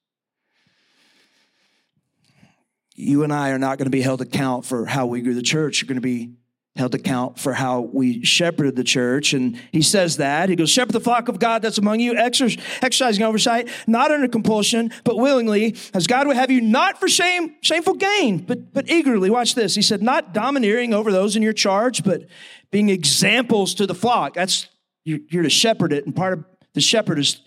You 2.93 3.23
and 3.23 3.31
I 3.31 3.51
are 3.51 3.59
not 3.59 3.77
going 3.77 3.85
to 3.85 3.91
be 3.91 4.01
held 4.01 4.21
account 4.21 4.65
for 4.65 4.85
how 4.85 5.05
we 5.05 5.21
grew 5.21 5.33
the 5.33 5.41
church. 5.41 5.81
You're 5.81 5.87
going 5.87 5.95
to 5.95 6.01
be 6.01 6.33
held 6.77 6.95
account 6.95 7.39
for 7.39 7.53
how 7.53 7.81
we 7.81 8.23
shepherded 8.23 8.75
the 8.75 8.83
church. 8.83 9.33
And 9.33 9.59
he 9.71 9.81
says 9.81 10.17
that. 10.17 10.49
He 10.49 10.55
goes, 10.55 10.69
Shepherd 10.69 10.93
the 10.93 10.99
flock 10.99 11.27
of 11.27 11.39
God 11.39 11.61
that's 11.61 11.77
among 11.77 11.99
you, 11.99 12.15
exercising 12.15 13.23
oversight, 13.23 13.69
not 13.87 14.11
under 14.11 14.27
compulsion, 14.27 14.91
but 15.03 15.17
willingly, 15.17 15.75
as 15.93 16.07
God 16.07 16.27
would 16.27 16.35
have 16.35 16.51
you, 16.51 16.61
not 16.61 16.99
for 16.99 17.07
shame, 17.07 17.55
shameful 17.61 17.95
gain, 17.95 18.39
but, 18.39 18.73
but 18.73 18.89
eagerly. 18.89 19.29
Watch 19.29 19.55
this. 19.55 19.75
He 19.75 19.81
said, 19.81 20.01
not 20.01 20.33
domineering 20.33 20.93
over 20.93 21.11
those 21.11 21.35
in 21.35 21.41
your 21.41 21.53
charge, 21.53 22.03
but 22.03 22.23
being 22.71 22.89
examples 22.89 23.73
to 23.75 23.87
the 23.87 23.95
flock. 23.95 24.33
That's, 24.33 24.67
you're, 25.03 25.19
you're 25.29 25.43
to 25.43 25.49
shepherd 25.49 25.93
it. 25.93 26.05
And 26.05 26.15
part 26.15 26.33
of 26.33 26.45
the 26.73 26.81
shepherd 26.81 27.19
is, 27.19 27.41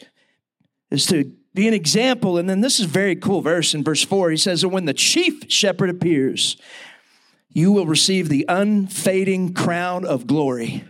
is 0.90 1.07
to 1.07 1.33
be 1.55 1.69
an 1.69 1.75
example. 1.75 2.38
And 2.38 2.49
then 2.49 2.61
this 2.61 2.81
is 2.81 2.87
very 2.87 3.16
cool 3.16 3.40
verse 3.40 3.75
in 3.75 3.85
verse 3.85 4.03
4. 4.03 4.31
He 4.31 4.37
says, 4.37 4.62
And 4.62 4.73
when 4.73 4.85
the 4.85 4.95
chief 4.95 5.45
shepherd 5.49 5.90
appears, 5.90 6.57
you 7.53 7.73
will 7.73 7.87
receive 7.87 8.29
the 8.29 8.45
unfading 8.49 9.55
crown 9.55 10.05
of 10.05 10.27
glory. 10.27 10.85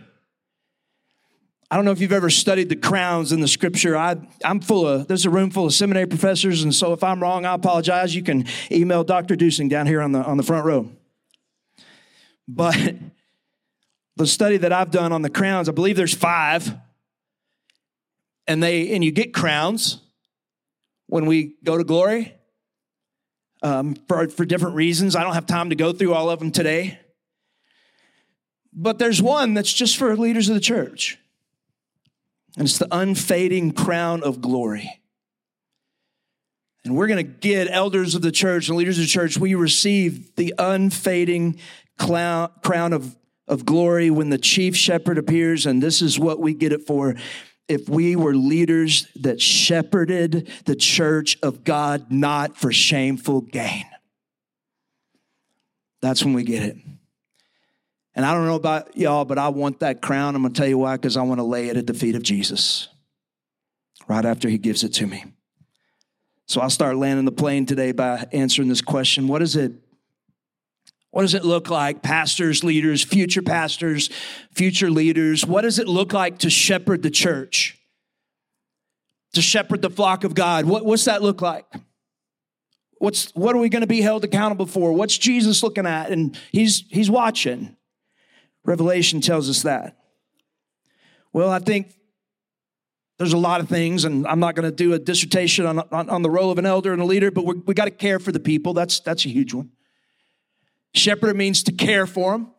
I 1.69 1.75
don't 1.75 1.85
know 1.85 1.91
if 1.91 2.01
you've 2.01 2.11
ever 2.11 2.29
studied 2.29 2.69
the 2.69 2.75
crowns 2.75 3.31
in 3.31 3.39
the 3.39 3.47
scripture. 3.47 3.95
I, 3.95 4.17
I'm 4.43 4.59
full 4.59 4.85
of, 4.85 5.07
there's 5.07 5.25
a 5.25 5.29
room 5.29 5.51
full 5.51 5.65
of 5.65 5.73
seminary 5.73 6.05
professors, 6.05 6.63
and 6.63 6.75
so 6.75 6.91
if 6.91 7.03
I'm 7.03 7.21
wrong, 7.21 7.45
I 7.45 7.53
apologize. 7.53 8.13
You 8.13 8.23
can 8.23 8.45
email 8.69 9.03
Dr. 9.03 9.35
Dusing 9.35 9.69
down 9.69 9.87
here 9.87 10.01
on 10.01 10.11
the, 10.11 10.21
on 10.21 10.37
the 10.37 10.43
front 10.43 10.65
row. 10.65 10.91
But 12.47 12.95
the 14.17 14.27
study 14.27 14.57
that 14.57 14.73
I've 14.73 14.91
done 14.91 15.13
on 15.13 15.21
the 15.21 15.29
crowns, 15.29 15.69
I 15.69 15.71
believe 15.71 15.95
there's 15.95 16.13
five, 16.13 16.75
and 18.47 18.61
they, 18.61 18.93
and 18.93 19.03
you 19.03 19.11
get 19.11 19.33
crowns, 19.33 20.01
when 21.07 21.25
we 21.25 21.55
go 21.63 21.77
to 21.77 21.83
glory 21.83 22.33
um, 23.61 23.95
for, 24.07 24.27
for 24.27 24.45
different 24.45 24.75
reasons. 24.75 25.15
I 25.15 25.23
don't 25.23 25.33
have 25.33 25.45
time 25.45 25.69
to 25.69 25.75
go 25.75 25.93
through 25.93 26.13
all 26.13 26.29
of 26.29 26.39
them 26.39 26.51
today. 26.51 26.99
But 28.73 28.99
there's 28.99 29.21
one 29.21 29.53
that's 29.53 29.71
just 29.71 29.97
for 29.97 30.15
leaders 30.15 30.47
of 30.47 30.55
the 30.55 30.61
church, 30.61 31.17
and 32.55 32.65
it's 32.65 32.77
the 32.77 32.87
unfading 32.89 33.73
crown 33.73 34.23
of 34.23 34.41
glory. 34.41 35.01
And 36.85 36.95
we're 36.95 37.07
going 37.07 37.25
to 37.25 37.31
get 37.31 37.67
elders 37.69 38.15
of 38.15 38.21
the 38.21 38.31
church 38.31 38.69
and 38.69 38.77
leaders 38.77 38.97
of 38.97 39.03
the 39.03 39.09
church, 39.09 39.37
we 39.37 39.55
receive 39.55 40.35
the 40.35 40.53
unfading 40.57 41.59
crown 41.97 42.93
of, 42.93 43.15
of 43.47 43.65
glory 43.65 44.09
when 44.09 44.29
the 44.29 44.37
chief 44.37 44.75
shepherd 44.75 45.17
appears, 45.17 45.65
and 45.65 45.83
this 45.83 46.01
is 46.01 46.17
what 46.17 46.39
we 46.39 46.53
get 46.53 46.71
it 46.71 46.87
for 46.87 47.15
if 47.71 47.87
we 47.87 48.15
were 48.15 48.35
leaders 48.35 49.07
that 49.15 49.41
shepherded 49.41 50.49
the 50.65 50.75
church 50.75 51.37
of 51.41 51.63
God 51.63 52.11
not 52.11 52.57
for 52.57 52.71
shameful 52.71 53.41
gain. 53.41 53.85
That's 56.01 56.23
when 56.23 56.33
we 56.33 56.43
get 56.43 56.63
it. 56.63 56.77
And 58.13 58.25
I 58.25 58.33
don't 58.33 58.45
know 58.45 58.55
about 58.55 58.97
y'all, 58.97 59.23
but 59.23 59.37
I 59.37 59.49
want 59.49 59.79
that 59.79 60.01
crown. 60.01 60.35
I'm 60.35 60.41
going 60.41 60.53
to 60.53 60.59
tell 60.59 60.67
you 60.67 60.77
why, 60.77 60.97
because 60.97 61.15
I 61.15 61.21
want 61.21 61.39
to 61.39 61.45
lay 61.45 61.69
it 61.69 61.77
at 61.77 61.87
the 61.87 61.93
feet 61.93 62.15
of 62.15 62.23
Jesus 62.23 62.89
right 64.07 64.25
after 64.25 64.49
he 64.49 64.57
gives 64.57 64.83
it 64.83 64.93
to 64.95 65.07
me. 65.07 65.23
So 66.47 66.59
I'll 66.59 66.69
start 66.69 66.97
landing 66.97 67.23
the 67.23 67.31
plane 67.31 67.65
today 67.65 67.93
by 67.93 68.27
answering 68.33 68.67
this 68.67 68.81
question 68.81 69.29
What 69.29 69.41
is 69.41 69.55
it 69.55 69.71
what 71.11 71.23
does 71.23 71.33
it 71.33 71.43
look 71.43 71.69
like, 71.69 72.01
pastors, 72.01 72.63
leaders, 72.63 73.03
future 73.03 73.41
pastors, 73.41 74.09
future 74.53 74.89
leaders? 74.89 75.45
What 75.45 75.61
does 75.61 75.77
it 75.77 75.87
look 75.87 76.13
like 76.13 76.39
to 76.39 76.49
shepherd 76.49 77.03
the 77.03 77.09
church? 77.09 77.77
To 79.33 79.41
shepherd 79.41 79.81
the 79.81 79.89
flock 79.89 80.23
of 80.23 80.33
God? 80.33 80.65
What, 80.65 80.85
what's 80.85 81.05
that 81.05 81.21
look 81.21 81.41
like? 81.41 81.65
What's, 82.97 83.31
what 83.31 83.55
are 83.55 83.59
we 83.59 83.67
going 83.67 83.81
to 83.81 83.87
be 83.87 84.01
held 84.01 84.23
accountable 84.23 84.65
for? 84.65 84.93
What's 84.93 85.17
Jesus 85.17 85.63
looking 85.63 85.85
at? 85.85 86.11
And 86.11 86.37
he's, 86.51 86.85
he's 86.89 87.09
watching. 87.09 87.75
Revelation 88.63 89.19
tells 89.19 89.49
us 89.49 89.63
that. 89.63 89.97
Well, 91.33 91.49
I 91.49 91.59
think 91.59 91.93
there's 93.17 93.33
a 93.33 93.37
lot 93.37 93.59
of 93.59 93.67
things, 93.67 94.05
and 94.05 94.25
I'm 94.27 94.39
not 94.39 94.55
going 94.55 94.69
to 94.69 94.75
do 94.75 94.93
a 94.93 94.99
dissertation 94.99 95.65
on, 95.65 95.79
on, 95.79 96.09
on, 96.09 96.21
the 96.21 96.29
role 96.29 96.51
of 96.51 96.57
an 96.57 96.65
elder 96.65 96.93
and 96.93 97.01
a 97.01 97.05
leader, 97.05 97.31
but 97.31 97.43
we 97.65 97.73
got 97.73 97.85
to 97.85 97.91
care 97.91 98.19
for 98.19 98.31
the 98.31 98.39
people. 98.39 98.73
That's, 98.73 98.99
that's 98.99 99.25
a 99.25 99.29
huge 99.29 99.53
one. 99.53 99.71
Shepherd 100.93 101.35
means 101.35 101.63
to 101.63 101.71
care 101.71 102.05
for 102.05 102.33
them. 102.33 102.51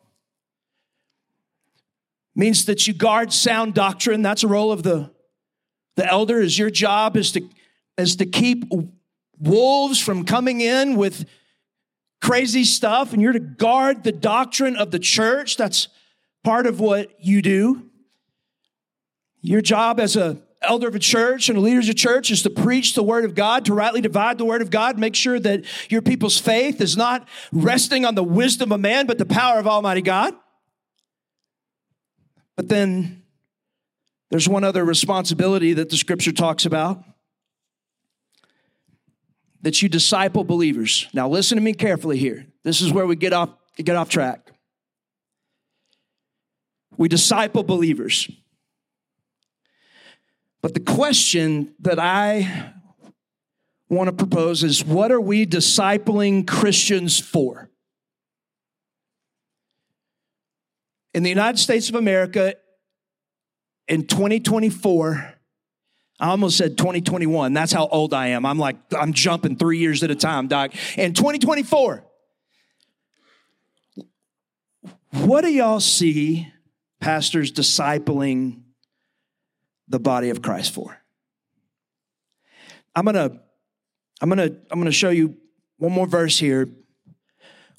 Means 2.35 2.65
that 2.65 2.87
you 2.87 2.95
guard 2.95 3.33
sound 3.33 3.75
doctrine. 3.75 4.23
That's 4.23 4.43
a 4.43 4.49
role 4.49 4.73
of 4.73 4.83
the, 4.83 5.11
the 5.97 6.07
elder. 6.07 6.41
Is 6.41 6.59
your 6.59 6.71
job 6.71 7.17
is 7.17 7.33
to, 7.33 7.43
is 7.99 8.17
to 8.17 8.27
keep 8.27 8.65
wolves 9.39 10.01
from 10.01 10.25
coming 10.25 10.61
in 10.63 10.97
with 10.97 11.27
crazy 12.23 12.65
stuff, 12.65 13.13
and 13.13 13.21
you're 13.21 13.33
to 13.33 13.41
guard 13.41 14.05
the 14.05 14.13
doctrine 14.13 14.77
of 14.77 14.91
the 14.93 14.99
church. 14.99 15.57
That's 15.57 15.89
part 16.43 16.67
of 16.67 16.81
what 16.81 17.11
you 17.21 17.43
do. 17.43 17.91
Your 19.43 19.61
job 19.61 20.01
as 20.01 20.17
a 20.17 20.41
elder 20.63 20.89
of 20.89 20.95
a 20.95 20.99
church 20.99 21.49
and 21.49 21.59
a 21.59 21.61
leader 21.61 21.81
of 21.81 21.89
a 21.89 21.95
church 21.95 22.31
is 22.31 22.43
to 22.43 22.51
preach 22.51 22.95
the 22.95 23.03
word 23.03 23.25
of 23.25 23.35
God, 23.35 23.65
to 23.67 23.75
rightly 23.75 24.01
divide 24.01 24.39
the 24.39 24.45
word 24.45 24.63
of 24.63 24.71
God, 24.71 24.99
make 24.99 25.15
sure 25.15 25.39
that 25.41 25.65
your 25.91 26.03
people's 26.03 26.39
faith 26.39 26.81
is 26.81 26.97
not 26.97 27.29
resting 27.53 28.05
on 28.05 28.15
the 28.15 28.25
wisdom 28.25 28.73
of 28.73 28.81
man, 28.81 29.07
but 29.07 29.19
the 29.19 29.27
power 29.27 29.59
of 29.59 29.67
Almighty 29.67 30.03
God. 30.03 30.35
But 32.57 32.69
then 32.69 33.23
there's 34.31 34.49
one 34.49 34.65
other 34.65 34.85
responsibility 34.85 35.73
that 35.75 35.91
the 35.91 35.97
scripture 35.97 36.33
talks 36.33 36.65
about 36.65 37.03
that 39.63 39.81
you 39.81 39.89
disciple 39.89 40.45
believers. 40.45 41.07
Now 41.13 41.29
listen 41.29 41.57
to 41.57 41.63
me 41.63 41.73
carefully 41.73 42.19
here. 42.19 42.47
This 42.65 42.81
is 42.81 42.93
where 42.93 43.07
we 43.07 43.17
get 43.17 43.33
off 43.33 43.51
get 43.77 43.97
off 43.97 44.09
track. 44.09 44.53
We 46.97 47.09
disciple 47.09 47.63
believers. 47.63 48.31
But 50.63 50.75
the 50.75 50.81
question 50.81 51.75
that 51.81 51.99
I 51.99 52.73
want 53.89 54.09
to 54.09 54.13
propose 54.13 54.63
is 54.63 54.85
what 54.85 55.11
are 55.11 55.21
we 55.21 55.45
discipling 55.45 56.47
Christians 56.47 57.19
for? 57.19 57.69
In 61.13 61.25
the 61.25 61.29
United 61.29 61.59
States 61.59 61.89
of 61.89 61.97
America 61.97 62.55
in 63.89 64.07
2024, 64.07 65.35
I 66.21 66.29
almost 66.29 66.57
said 66.57 66.79
2021. 66.79 67.53
That's 67.53 67.73
how 67.73 67.89
old 67.89 68.15
I 68.15 68.29
am. 68.29 68.47
I'm 68.47 68.59
like, 68.59 68.77
I'm 68.97 69.13
jumping 69.13 69.57
three 69.57 69.79
years 69.79 70.03
at 70.05 70.11
a 70.11 70.15
time, 70.15 70.47
Doc. 70.47 70.73
In 70.97 71.13
2024, 71.13 72.05
what 75.11 75.41
do 75.43 75.49
y'all 75.49 75.81
see 75.81 76.49
pastors 77.01 77.53
discipling 77.53 78.62
the 79.93 80.01
body 80.01 80.31
of 80.31 80.43
Christ 80.43 80.75
for? 80.75 80.99
I'm 82.97 83.05
gonna, 83.05 83.41
I'm 84.21 84.29
gonna, 84.29 84.51
I'm 84.71 84.81
gonna 84.81 84.91
show 84.91 85.11
you 85.11 85.37
one 85.77 85.93
more 85.93 86.07
verse 86.07 86.39
here 86.39 86.69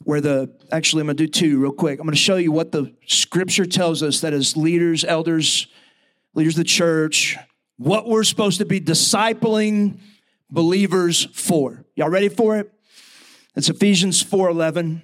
where 0.03 0.21
the 0.21 0.55
actually 0.71 1.01
I'm 1.01 1.07
gonna 1.07 1.15
do 1.15 1.27
two 1.27 1.59
real 1.59 1.71
quick. 1.71 1.99
I'm 1.99 2.05
gonna 2.05 2.15
show 2.15 2.37
you 2.37 2.51
what 2.51 2.71
the 2.71 2.93
scripture 3.07 3.65
tells 3.65 4.03
us 4.03 4.21
that 4.21 4.33
as 4.33 4.55
leaders, 4.55 5.03
elders, 5.03 5.67
leaders 6.33 6.53
of 6.53 6.59
the 6.59 6.69
church, 6.69 7.37
what 7.77 8.07
we're 8.07 8.23
supposed 8.23 8.59
to 8.59 8.65
be 8.65 8.79
discipling 8.79 9.99
believers 10.49 11.25
for. 11.33 11.83
Y'all 11.95 12.09
ready 12.09 12.29
for 12.29 12.57
it? 12.57 12.71
It's 13.55 13.69
Ephesians 13.69 14.23
4:11. 14.23 15.01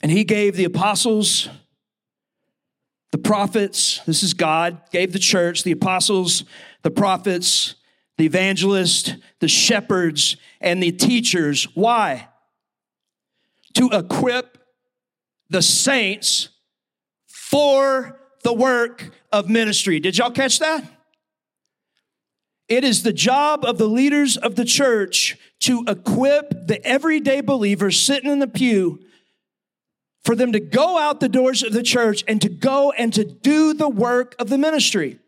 And 0.00 0.12
he 0.12 0.22
gave 0.22 0.56
the 0.56 0.64
apostles, 0.64 1.48
the 3.18 3.28
prophets, 3.28 4.00
this 4.06 4.22
is 4.22 4.32
God, 4.32 4.80
gave 4.92 5.12
the 5.12 5.18
church, 5.18 5.64
the 5.64 5.72
apostles, 5.72 6.44
the 6.82 6.90
prophets, 6.90 7.74
the 8.16 8.26
evangelists, 8.26 9.12
the 9.40 9.48
shepherds, 9.48 10.36
and 10.60 10.80
the 10.80 10.92
teachers. 10.92 11.64
Why? 11.74 12.28
To 13.74 13.90
equip 13.92 14.58
the 15.50 15.62
saints 15.62 16.50
for 17.26 18.20
the 18.44 18.52
work 18.52 19.10
of 19.32 19.48
ministry. 19.48 19.98
Did 19.98 20.16
y'all 20.16 20.30
catch 20.30 20.60
that? 20.60 20.84
It 22.68 22.84
is 22.84 23.02
the 23.02 23.12
job 23.12 23.64
of 23.64 23.78
the 23.78 23.88
leaders 23.88 24.36
of 24.36 24.54
the 24.54 24.64
church 24.64 25.36
to 25.60 25.84
equip 25.88 26.68
the 26.68 26.80
everyday 26.86 27.40
believer 27.40 27.90
sitting 27.90 28.30
in 28.30 28.38
the 28.38 28.46
pew 28.46 29.00
for 30.28 30.36
them 30.36 30.52
to 30.52 30.60
go 30.60 30.98
out 30.98 31.20
the 31.20 31.28
doors 31.30 31.62
of 31.62 31.72
the 31.72 31.82
church 31.82 32.22
and 32.28 32.42
to 32.42 32.50
go 32.50 32.92
and 32.92 33.14
to 33.14 33.24
do 33.24 33.72
the 33.72 33.88
work 33.88 34.34
of 34.38 34.50
the 34.50 34.58
ministry. 34.58 35.18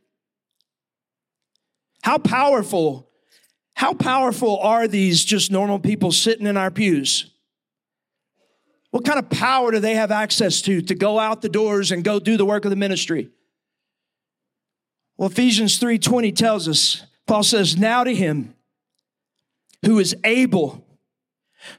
How 2.02 2.18
powerful, 2.18 3.08
how 3.72 3.94
powerful 3.94 4.58
are 4.58 4.86
these 4.86 5.24
just 5.24 5.50
normal 5.50 5.78
people 5.78 6.12
sitting 6.12 6.46
in 6.46 6.58
our 6.58 6.70
pews? 6.70 7.30
What 8.90 9.06
kind 9.06 9.18
of 9.18 9.30
power 9.30 9.70
do 9.70 9.78
they 9.78 9.94
have 9.94 10.10
access 10.10 10.60
to 10.62 10.82
to 10.82 10.94
go 10.94 11.18
out 11.18 11.40
the 11.40 11.48
doors 11.48 11.92
and 11.92 12.04
go 12.04 12.20
do 12.20 12.36
the 12.36 12.44
work 12.44 12.66
of 12.66 12.70
the 12.70 12.76
ministry? 12.76 13.30
Well, 15.16 15.30
Ephesians 15.30 15.78
3:20 15.78 16.30
tells 16.30 16.68
us, 16.68 17.04
Paul 17.26 17.42
says, 17.42 17.74
"Now 17.74 18.04
to 18.04 18.14
him 18.14 18.54
who 19.82 19.98
is 19.98 20.14
able 20.24 20.84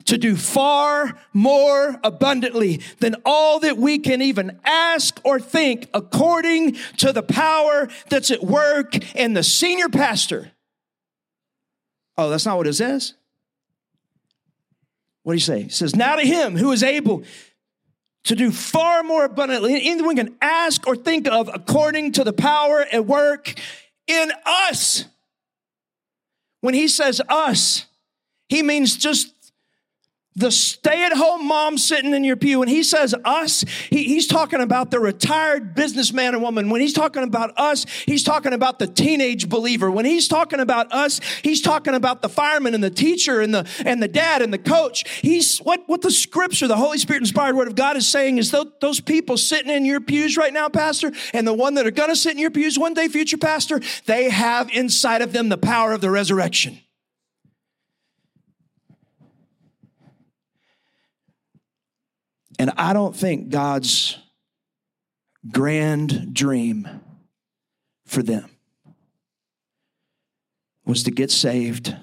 to 0.05 0.17
do 0.17 0.35
far 0.35 1.17
more 1.33 1.99
abundantly 2.03 2.81
than 2.99 3.15
all 3.25 3.59
that 3.59 3.77
we 3.77 3.99
can 3.99 4.21
even 4.21 4.59
ask 4.63 5.19
or 5.23 5.39
think 5.39 5.89
according 5.93 6.77
to 6.97 7.11
the 7.11 7.23
power 7.23 7.87
that's 8.09 8.31
at 8.31 8.43
work 8.43 9.15
in 9.15 9.33
the 9.33 9.43
senior 9.43 9.89
pastor. 9.89 10.51
Oh, 12.17 12.29
that's 12.29 12.45
not 12.45 12.57
what 12.57 12.67
it 12.67 12.73
says. 12.73 13.13
What 15.23 15.33
do 15.33 15.35
you 15.35 15.41
say? 15.41 15.61
It 15.61 15.71
says, 15.71 15.95
Now 15.95 16.15
to 16.15 16.25
him 16.25 16.57
who 16.57 16.71
is 16.71 16.83
able 16.83 17.23
to 18.23 18.35
do 18.35 18.51
far 18.51 19.03
more 19.03 19.25
abundantly 19.25 19.79
than 19.95 20.05
we 20.05 20.15
can 20.15 20.35
ask 20.41 20.85
or 20.87 20.95
think 20.95 21.27
of 21.27 21.49
according 21.53 22.11
to 22.13 22.23
the 22.23 22.33
power 22.33 22.85
at 22.91 23.05
work 23.05 23.53
in 24.07 24.31
us. 24.45 25.05
When 26.61 26.73
he 26.73 26.87
says 26.87 27.21
us, 27.27 27.85
he 28.47 28.61
means 28.61 28.95
just 28.95 29.33
the 30.35 30.49
stay 30.49 31.03
at 31.03 31.11
home 31.11 31.45
mom 31.45 31.77
sitting 31.77 32.13
in 32.13 32.23
your 32.23 32.37
pew. 32.37 32.61
And 32.61 32.69
he 32.69 32.83
says 32.83 33.13
us, 33.25 33.65
he, 33.89 34.05
he's 34.05 34.27
talking 34.27 34.61
about 34.61 34.89
the 34.89 34.99
retired 34.99 35.75
businessman 35.75 36.33
and 36.33 36.41
woman. 36.41 36.69
When 36.69 36.79
he's 36.79 36.93
talking 36.93 37.23
about 37.23 37.51
us, 37.57 37.85
he's 38.05 38.23
talking 38.23 38.53
about 38.53 38.79
the 38.79 38.87
teenage 38.87 39.49
believer. 39.49 39.91
When 39.91 40.05
he's 40.05 40.29
talking 40.29 40.61
about 40.61 40.91
us, 40.93 41.19
he's 41.43 41.61
talking 41.61 41.93
about 41.93 42.21
the 42.21 42.29
fireman 42.29 42.73
and 42.73 42.83
the 42.83 42.89
teacher 42.89 43.41
and 43.41 43.53
the, 43.53 43.67
and 43.85 44.01
the 44.01 44.07
dad 44.07 44.41
and 44.41 44.53
the 44.53 44.57
coach. 44.57 45.03
He's 45.21 45.59
what, 45.59 45.83
what 45.87 46.01
the 46.01 46.11
scripture, 46.11 46.67
the 46.67 46.77
Holy 46.77 46.97
Spirit 46.97 47.21
inspired 47.21 47.55
word 47.55 47.67
of 47.67 47.75
God 47.75 47.97
is 47.97 48.07
saying 48.07 48.37
is 48.37 48.51
those, 48.51 48.71
those 48.79 48.99
people 49.01 49.37
sitting 49.37 49.71
in 49.71 49.83
your 49.83 49.99
pews 49.99 50.37
right 50.37 50.53
now, 50.53 50.69
pastor, 50.69 51.11
and 51.33 51.45
the 51.45 51.53
one 51.53 51.73
that 51.73 51.85
are 51.85 51.91
going 51.91 52.09
to 52.09 52.15
sit 52.15 52.31
in 52.31 52.39
your 52.39 52.51
pews 52.51 52.79
one 52.79 52.93
day, 52.93 53.09
future 53.09 53.37
pastor, 53.37 53.81
they 54.05 54.29
have 54.29 54.69
inside 54.69 55.21
of 55.21 55.33
them 55.33 55.49
the 55.49 55.57
power 55.57 55.91
of 55.91 55.99
the 55.99 56.09
resurrection. 56.09 56.79
And 62.61 62.69
I 62.77 62.93
don't 62.93 63.15
think 63.15 63.49
God's 63.49 64.19
grand 65.49 66.31
dream 66.31 66.87
for 68.05 68.21
them 68.21 68.51
was 70.85 71.01
to 71.05 71.09
get 71.09 71.31
saved, 71.31 71.97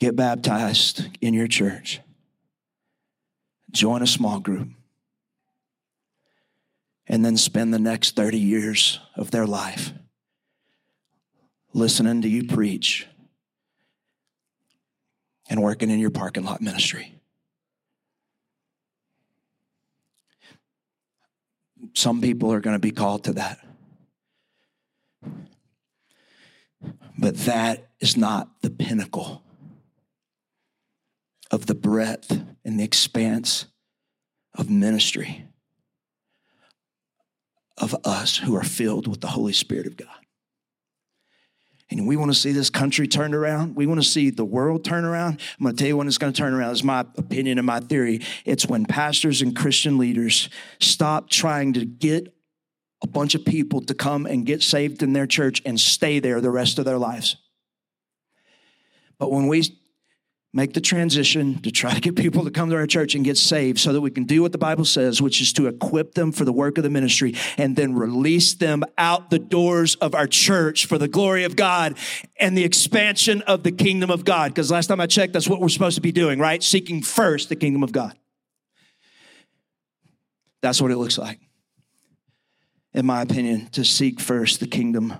get 0.00 0.16
baptized 0.16 1.06
in 1.20 1.32
your 1.32 1.46
church, 1.46 2.00
join 3.70 4.02
a 4.02 4.06
small 4.06 4.40
group, 4.40 4.66
and 7.06 7.24
then 7.24 7.36
spend 7.36 7.72
the 7.72 7.78
next 7.78 8.16
30 8.16 8.36
years 8.36 8.98
of 9.14 9.30
their 9.30 9.46
life 9.46 9.92
listening 11.72 12.22
to 12.22 12.28
you 12.28 12.48
preach 12.48 13.06
and 15.48 15.62
working 15.62 15.88
in 15.88 16.00
your 16.00 16.10
parking 16.10 16.42
lot 16.42 16.60
ministry. 16.60 17.14
Some 21.94 22.20
people 22.20 22.52
are 22.52 22.60
going 22.60 22.74
to 22.74 22.80
be 22.80 22.90
called 22.90 23.24
to 23.24 23.32
that. 23.34 23.58
But 27.16 27.36
that 27.38 27.90
is 28.00 28.16
not 28.16 28.60
the 28.62 28.70
pinnacle 28.70 29.42
of 31.50 31.66
the 31.66 31.74
breadth 31.74 32.44
and 32.64 32.80
the 32.80 32.84
expanse 32.84 33.66
of 34.56 34.68
ministry 34.68 35.46
of 37.78 37.94
us 38.04 38.38
who 38.38 38.54
are 38.56 38.64
filled 38.64 39.06
with 39.06 39.20
the 39.20 39.28
Holy 39.28 39.52
Spirit 39.52 39.86
of 39.86 39.96
God. 39.96 40.23
And 41.98 42.08
we 42.08 42.16
want 42.16 42.32
to 42.32 42.38
see 42.38 42.52
this 42.52 42.70
country 42.70 43.06
turned 43.06 43.34
around. 43.34 43.76
We 43.76 43.86
want 43.86 44.02
to 44.02 44.08
see 44.08 44.30
the 44.30 44.44
world 44.44 44.84
turn 44.84 45.04
around. 45.04 45.40
I'm 45.58 45.64
going 45.64 45.76
to 45.76 45.78
tell 45.78 45.88
you 45.88 45.96
when 45.96 46.08
it's 46.08 46.18
going 46.18 46.32
to 46.32 46.36
turn 46.36 46.52
around. 46.52 46.72
It's 46.72 46.82
my 46.82 47.00
opinion 47.16 47.58
and 47.58 47.66
my 47.66 47.80
theory. 47.80 48.20
It's 48.44 48.66
when 48.66 48.84
pastors 48.84 49.42
and 49.42 49.54
Christian 49.54 49.96
leaders 49.96 50.48
stop 50.80 51.30
trying 51.30 51.74
to 51.74 51.84
get 51.84 52.34
a 53.02 53.06
bunch 53.06 53.34
of 53.34 53.44
people 53.44 53.80
to 53.82 53.94
come 53.94 54.26
and 54.26 54.44
get 54.44 54.62
saved 54.62 55.02
in 55.02 55.12
their 55.12 55.26
church 55.26 55.62
and 55.64 55.78
stay 55.78 56.18
there 56.18 56.40
the 56.40 56.50
rest 56.50 56.78
of 56.78 56.84
their 56.84 56.98
lives. 56.98 57.36
But 59.18 59.30
when 59.30 59.46
we 59.46 59.62
make 60.54 60.72
the 60.72 60.80
transition 60.80 61.60
to 61.62 61.70
try 61.72 61.92
to 61.92 62.00
get 62.00 62.14
people 62.14 62.44
to 62.44 62.50
come 62.50 62.70
to 62.70 62.76
our 62.76 62.86
church 62.86 63.16
and 63.16 63.24
get 63.24 63.36
saved 63.36 63.76
so 63.80 63.92
that 63.92 64.00
we 64.00 64.10
can 64.10 64.22
do 64.22 64.40
what 64.40 64.52
the 64.52 64.58
Bible 64.58 64.84
says, 64.84 65.20
which 65.20 65.40
is 65.40 65.52
to 65.52 65.66
equip 65.66 66.14
them 66.14 66.30
for 66.30 66.44
the 66.44 66.52
work 66.52 66.78
of 66.78 66.84
the 66.84 66.90
ministry 66.90 67.34
and 67.58 67.74
then 67.74 67.92
release 67.92 68.54
them 68.54 68.84
out 68.96 69.30
the 69.30 69.38
doors 69.40 69.96
of 69.96 70.14
our 70.14 70.28
church 70.28 70.86
for 70.86 70.96
the 70.96 71.08
glory 71.08 71.42
of 71.42 71.56
God 71.56 71.98
and 72.38 72.56
the 72.56 72.62
expansion 72.62 73.42
of 73.42 73.64
the 73.64 73.72
kingdom 73.72 74.10
of 74.10 74.24
God. 74.24 74.52
Because 74.52 74.70
last 74.70 74.86
time 74.86 75.00
I 75.00 75.08
checked, 75.08 75.32
that's 75.32 75.48
what 75.48 75.60
we're 75.60 75.68
supposed 75.68 75.96
to 75.96 76.00
be 76.00 76.12
doing, 76.12 76.38
right? 76.38 76.62
Seeking 76.62 77.02
first 77.02 77.48
the 77.48 77.56
kingdom 77.56 77.82
of 77.82 77.90
God. 77.90 78.16
That's 80.62 80.80
what 80.80 80.92
it 80.92 80.96
looks 80.96 81.18
like, 81.18 81.40
in 82.94 83.04
my 83.04 83.22
opinion, 83.22 83.66
to 83.72 83.84
seek 83.84 84.20
first 84.20 84.60
the 84.60 84.68
kingdom 84.68 85.14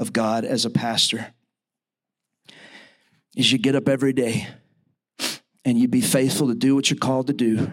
of 0.00 0.12
God 0.12 0.44
as 0.44 0.64
a 0.64 0.70
pastor 0.70 1.35
is 3.36 3.52
you 3.52 3.58
get 3.58 3.76
up 3.76 3.88
every 3.88 4.14
day 4.14 4.48
and 5.64 5.78
you 5.78 5.86
be 5.86 6.00
faithful 6.00 6.48
to 6.48 6.54
do 6.54 6.74
what 6.74 6.90
you're 6.90 6.98
called 6.98 7.26
to 7.28 7.32
do. 7.32 7.70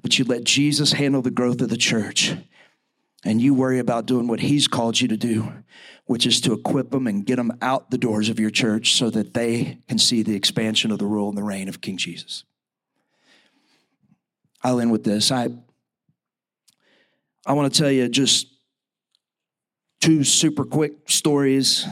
but 0.00 0.18
you 0.18 0.24
let 0.26 0.44
Jesus 0.44 0.92
handle 0.92 1.22
the 1.22 1.30
growth 1.30 1.62
of 1.62 1.70
the 1.70 1.78
church. 1.78 2.34
And 3.24 3.40
you 3.40 3.54
worry 3.54 3.78
about 3.78 4.04
doing 4.04 4.28
what 4.28 4.40
he's 4.40 4.68
called 4.68 5.00
you 5.00 5.08
to 5.08 5.16
do, 5.16 5.50
which 6.04 6.26
is 6.26 6.42
to 6.42 6.52
equip 6.52 6.90
them 6.90 7.06
and 7.06 7.24
get 7.24 7.36
them 7.36 7.56
out 7.62 7.90
the 7.90 7.96
doors 7.96 8.28
of 8.28 8.38
your 8.38 8.50
church 8.50 8.92
so 8.92 9.08
that 9.08 9.32
they 9.32 9.78
can 9.88 9.96
see 9.96 10.22
the 10.22 10.36
expansion 10.36 10.90
of 10.90 10.98
the 10.98 11.06
rule 11.06 11.30
and 11.30 11.38
the 11.38 11.42
reign 11.42 11.70
of 11.70 11.80
King 11.80 11.96
Jesus. 11.96 12.44
I'll 14.62 14.78
end 14.78 14.92
with 14.92 15.04
this. 15.04 15.32
I, 15.32 15.48
I 17.46 17.54
want 17.54 17.72
to 17.72 17.80
tell 17.80 17.90
you 17.90 18.06
just 18.10 18.46
two 20.02 20.22
super 20.22 20.66
quick 20.66 21.08
stories, 21.08 21.86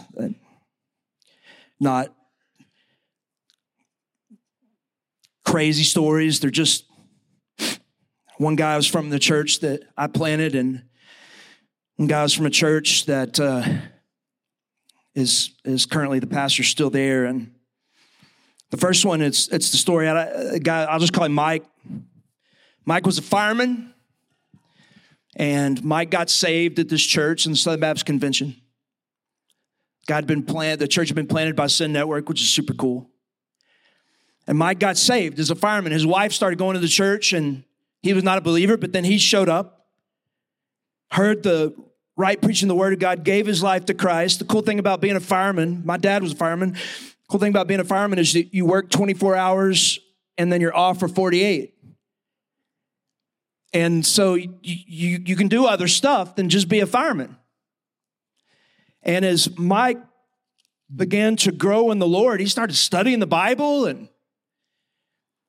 not 1.80 2.14
crazy 5.52 5.82
stories. 5.82 6.40
They're 6.40 6.50
just 6.50 6.86
one 8.38 8.56
guy 8.56 8.74
was 8.74 8.86
from 8.86 9.10
the 9.10 9.18
church 9.18 9.60
that 9.60 9.82
I 9.98 10.06
planted, 10.06 10.54
and 10.54 10.82
one 11.96 12.08
guy 12.08 12.22
was 12.22 12.32
from 12.32 12.46
a 12.46 12.50
church 12.50 13.04
that 13.04 13.38
uh, 13.38 13.62
is 15.14 15.50
is 15.66 15.84
currently 15.84 16.20
the 16.20 16.26
pastor 16.26 16.62
still 16.62 16.88
there. 16.88 17.26
And 17.26 17.52
the 18.70 18.78
first 18.78 19.04
one, 19.04 19.20
it's 19.20 19.48
it's 19.48 19.70
the 19.72 19.76
story. 19.76 20.08
I, 20.08 20.56
guy, 20.56 20.84
I'll 20.84 20.98
just 20.98 21.12
call 21.12 21.24
him 21.24 21.34
Mike. 21.34 21.66
Mike 22.86 23.04
was 23.04 23.18
a 23.18 23.22
fireman, 23.22 23.92
and 25.36 25.84
Mike 25.84 26.10
got 26.10 26.30
saved 26.30 26.78
at 26.78 26.88
this 26.88 27.04
church 27.04 27.44
in 27.44 27.52
the 27.52 27.58
Southern 27.58 27.80
Baptist 27.80 28.06
Convention. 28.06 28.56
God 30.06 30.14
had 30.14 30.26
been 30.26 30.44
planted, 30.44 30.78
the 30.78 30.88
church 30.88 31.08
had 31.08 31.14
been 31.14 31.26
planted 31.26 31.56
by 31.56 31.66
Send 31.66 31.92
Network, 31.92 32.26
which 32.30 32.40
is 32.40 32.48
super 32.48 32.72
cool. 32.72 33.11
And 34.46 34.58
Mike 34.58 34.78
got 34.78 34.96
saved 34.96 35.38
as 35.38 35.50
a 35.50 35.54
fireman. 35.54 35.92
His 35.92 36.06
wife 36.06 36.32
started 36.32 36.58
going 36.58 36.74
to 36.74 36.80
the 36.80 36.88
church, 36.88 37.32
and 37.32 37.64
he 38.02 38.12
was 38.12 38.24
not 38.24 38.38
a 38.38 38.40
believer, 38.40 38.76
but 38.76 38.92
then 38.92 39.04
he 39.04 39.18
showed 39.18 39.48
up, 39.48 39.86
heard 41.12 41.42
the 41.42 41.74
right 42.16 42.40
preaching 42.40 42.68
the 42.68 42.74
word 42.74 42.92
of 42.92 42.98
God, 42.98 43.24
gave 43.24 43.46
his 43.46 43.62
life 43.62 43.86
to 43.86 43.94
Christ. 43.94 44.40
The 44.40 44.44
cool 44.44 44.62
thing 44.62 44.78
about 44.78 45.00
being 45.00 45.16
a 45.16 45.20
fireman, 45.20 45.82
my 45.84 45.96
dad 45.96 46.22
was 46.22 46.32
a 46.32 46.36
fireman. 46.36 46.76
Cool 47.28 47.40
thing 47.40 47.50
about 47.50 47.68
being 47.68 47.80
a 47.80 47.84
fireman 47.84 48.18
is 48.18 48.32
that 48.32 48.52
you 48.52 48.66
work 48.66 48.90
24 48.90 49.36
hours 49.36 50.00
and 50.36 50.52
then 50.52 50.60
you're 50.60 50.76
off 50.76 50.98
for 50.98 51.08
48. 51.08 51.74
And 53.72 54.04
so 54.04 54.34
you, 54.34 54.54
you, 54.62 55.22
you 55.24 55.36
can 55.36 55.48
do 55.48 55.66
other 55.66 55.88
stuff 55.88 56.36
than 56.36 56.48
just 56.50 56.68
be 56.68 56.80
a 56.80 56.86
fireman. 56.86 57.36
And 59.02 59.24
as 59.24 59.56
Mike 59.58 59.98
began 60.94 61.36
to 61.36 61.52
grow 61.52 61.90
in 61.90 61.98
the 61.98 62.06
Lord, 62.06 62.40
he 62.40 62.46
started 62.46 62.74
studying 62.74 63.18
the 63.18 63.26
Bible 63.26 63.86
and 63.86 64.08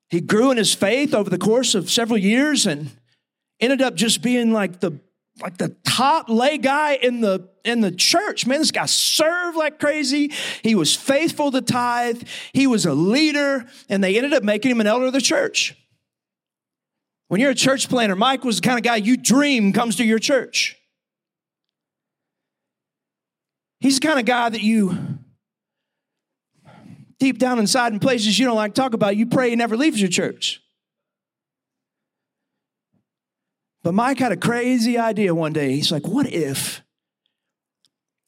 he 0.09 0.21
grew 0.21 0.51
in 0.51 0.57
his 0.57 0.73
faith 0.73 1.13
over 1.13 1.29
the 1.29 1.37
course 1.37 1.75
of 1.75 1.89
several 1.89 2.17
years 2.17 2.65
and 2.67 2.91
ended 3.59 3.81
up 3.81 3.95
just 3.95 4.21
being 4.21 4.51
like 4.51 4.79
the 4.79 4.99
like 5.41 5.57
the 5.57 5.75
top 5.83 6.29
lay 6.29 6.57
guy 6.57 6.93
in 6.93 7.21
the 7.21 7.49
in 7.63 7.81
the 7.81 7.91
church. 7.91 8.45
Man 8.45 8.59
this 8.59 8.71
guy 8.71 8.85
served 8.85 9.57
like 9.57 9.79
crazy. 9.79 10.31
He 10.61 10.75
was 10.75 10.95
faithful 10.95 11.51
to 11.51 11.61
tithe. 11.61 12.23
He 12.53 12.67
was 12.67 12.85
a 12.85 12.93
leader 12.93 13.65
and 13.89 14.03
they 14.03 14.17
ended 14.17 14.33
up 14.33 14.43
making 14.43 14.71
him 14.71 14.81
an 14.81 14.87
elder 14.87 15.07
of 15.07 15.13
the 15.13 15.21
church. 15.21 15.75
When 17.29 17.41
you're 17.41 17.51
a 17.51 17.55
church 17.55 17.89
planter 17.89 18.15
mike 18.15 18.43
was 18.43 18.57
the 18.57 18.67
kind 18.67 18.77
of 18.77 18.83
guy 18.83 18.97
you 18.97 19.17
dream 19.17 19.73
comes 19.73 19.95
to 19.95 20.05
your 20.05 20.19
church. 20.19 20.77
He's 23.79 23.99
the 23.99 24.07
kind 24.07 24.19
of 24.19 24.25
guy 24.25 24.49
that 24.49 24.61
you 24.61 25.12
deep 27.23 27.39
down 27.39 27.57
inside 27.57 27.93
in 27.93 27.99
places 28.01 28.37
you 28.37 28.45
don't 28.45 28.57
like 28.57 28.73
to 28.73 28.81
talk 28.81 28.93
about, 28.93 29.15
you 29.15 29.25
pray 29.25 29.49
he 29.49 29.55
never 29.55 29.77
leaves 29.77 30.01
your 30.01 30.09
church. 30.09 30.61
But 33.81 33.93
Mike 33.93 34.19
had 34.19 34.33
a 34.33 34.37
crazy 34.37 34.97
idea 34.97 35.33
one 35.33 35.53
day. 35.53 35.71
He's 35.71 35.89
like, 35.89 36.05
what 36.05 36.27
if 36.27 36.81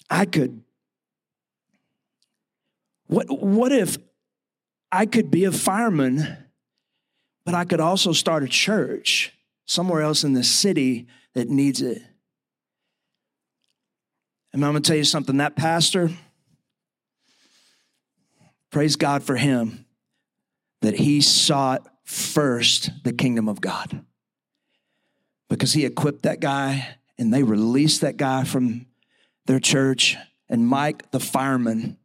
I 0.10 0.24
could, 0.24 0.62
what, 3.08 3.26
what 3.30 3.74
if 3.74 3.98
I 4.94 5.06
could 5.06 5.30
be 5.30 5.44
a 5.44 5.52
fireman, 5.52 6.46
but 7.46 7.54
I 7.54 7.66
could 7.66 7.82
also 7.82 8.14
start 8.14 8.44
a 8.44 8.48
church 8.48 9.34
somewhere 9.66 10.04
else 10.04 10.24
in 10.24 10.32
the 10.32 10.44
city 10.44 11.08
that 11.34 11.50
needs 11.50 11.82
it? 11.82 12.02
And 14.54 14.64
I'm 14.64 14.72
gonna 14.72 14.80
tell 14.80 14.96
you 14.96 15.04
something 15.04 15.36
that 15.38 15.58
pastor, 15.58 16.12
Praise 18.76 18.98
God 18.98 19.24
for 19.24 19.38
him 19.38 19.86
that 20.82 20.96
he 20.96 21.22
sought 21.22 21.88
first 22.04 22.92
the 23.06 23.14
kingdom 23.14 23.48
of 23.48 23.62
God 23.62 24.04
because 25.50 25.72
he 25.72 25.86
equipped 25.86 26.24
that 26.24 26.42
guy 26.42 26.98
and 27.18 27.34
they 27.34 27.42
released 27.42 28.02
that 28.02 28.18
guy 28.18 28.44
from 28.44 28.86
their 29.46 29.62
church. 29.62 30.18
And 30.50 30.68
Mike, 30.68 31.10
the 31.12 31.22
fireman, 31.22 31.96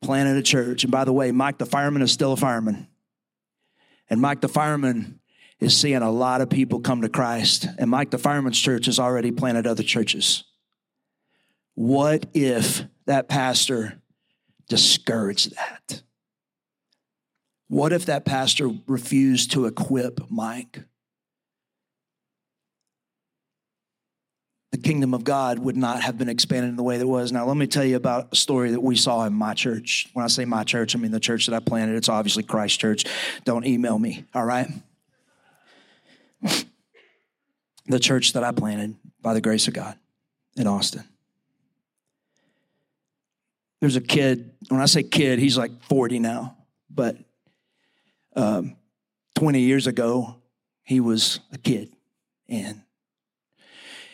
planted 0.00 0.36
a 0.36 0.42
church. 0.42 0.84
And 0.84 0.92
by 0.92 1.04
the 1.04 1.12
way, 1.12 1.32
Mike, 1.32 1.58
the 1.58 1.66
fireman, 1.66 2.02
is 2.02 2.12
still 2.12 2.34
a 2.34 2.36
fireman. 2.36 2.86
And 4.08 4.20
Mike, 4.20 4.42
the 4.42 4.48
fireman, 4.48 5.18
is 5.58 5.76
seeing 5.76 6.02
a 6.02 6.12
lot 6.12 6.40
of 6.40 6.48
people 6.48 6.78
come 6.78 7.02
to 7.02 7.08
Christ. 7.08 7.66
And 7.80 7.90
Mike, 7.90 8.12
the 8.12 8.18
fireman's 8.18 8.60
church, 8.60 8.86
has 8.86 9.00
already 9.00 9.32
planted 9.32 9.66
other 9.66 9.82
churches. 9.82 10.44
What 11.74 12.26
if 12.32 12.84
that 13.06 13.28
pastor 13.28 14.00
discourage 14.70 15.46
that? 15.46 16.02
What 17.68 17.92
if 17.92 18.06
that 18.06 18.24
pastor 18.24 18.70
refused 18.86 19.52
to 19.52 19.66
equip 19.66 20.30
Mike? 20.30 20.84
The 24.72 24.78
kingdom 24.78 25.12
of 25.12 25.24
God 25.24 25.58
would 25.58 25.76
not 25.76 26.00
have 26.02 26.16
been 26.16 26.28
expanded 26.28 26.70
in 26.70 26.76
the 26.76 26.84
way 26.84 26.96
that 26.96 27.02
it 27.02 27.08
was. 27.08 27.32
Now, 27.32 27.44
let 27.44 27.56
me 27.56 27.66
tell 27.66 27.84
you 27.84 27.96
about 27.96 28.32
a 28.32 28.36
story 28.36 28.70
that 28.70 28.80
we 28.80 28.94
saw 28.94 29.24
in 29.24 29.32
my 29.32 29.52
church. 29.52 30.08
When 30.12 30.24
I 30.24 30.28
say 30.28 30.44
my 30.44 30.62
church, 30.62 30.94
I 30.94 30.98
mean 30.98 31.10
the 31.10 31.20
church 31.20 31.46
that 31.46 31.54
I 31.54 31.58
planted. 31.58 31.96
It's 31.96 32.08
obviously 32.08 32.44
Christ 32.44 32.78
Church. 32.80 33.04
Don't 33.44 33.66
email 33.66 33.98
me, 33.98 34.24
all 34.32 34.44
right? 34.44 34.68
the 37.86 37.98
church 37.98 38.32
that 38.34 38.44
I 38.44 38.52
planted 38.52 38.94
by 39.20 39.34
the 39.34 39.40
grace 39.40 39.66
of 39.66 39.74
God 39.74 39.98
in 40.56 40.68
Austin 40.68 41.04
there's 43.80 43.96
a 43.96 44.00
kid, 44.00 44.52
when 44.68 44.80
I 44.80 44.86
say 44.86 45.02
kid, 45.02 45.38
he's 45.38 45.56
like 45.56 45.82
40 45.84 46.18
now, 46.18 46.56
but 46.90 47.16
um, 48.36 48.76
20 49.36 49.60
years 49.60 49.86
ago, 49.86 50.36
he 50.82 51.00
was 51.00 51.40
a 51.52 51.58
kid 51.58 51.92
and 52.48 52.82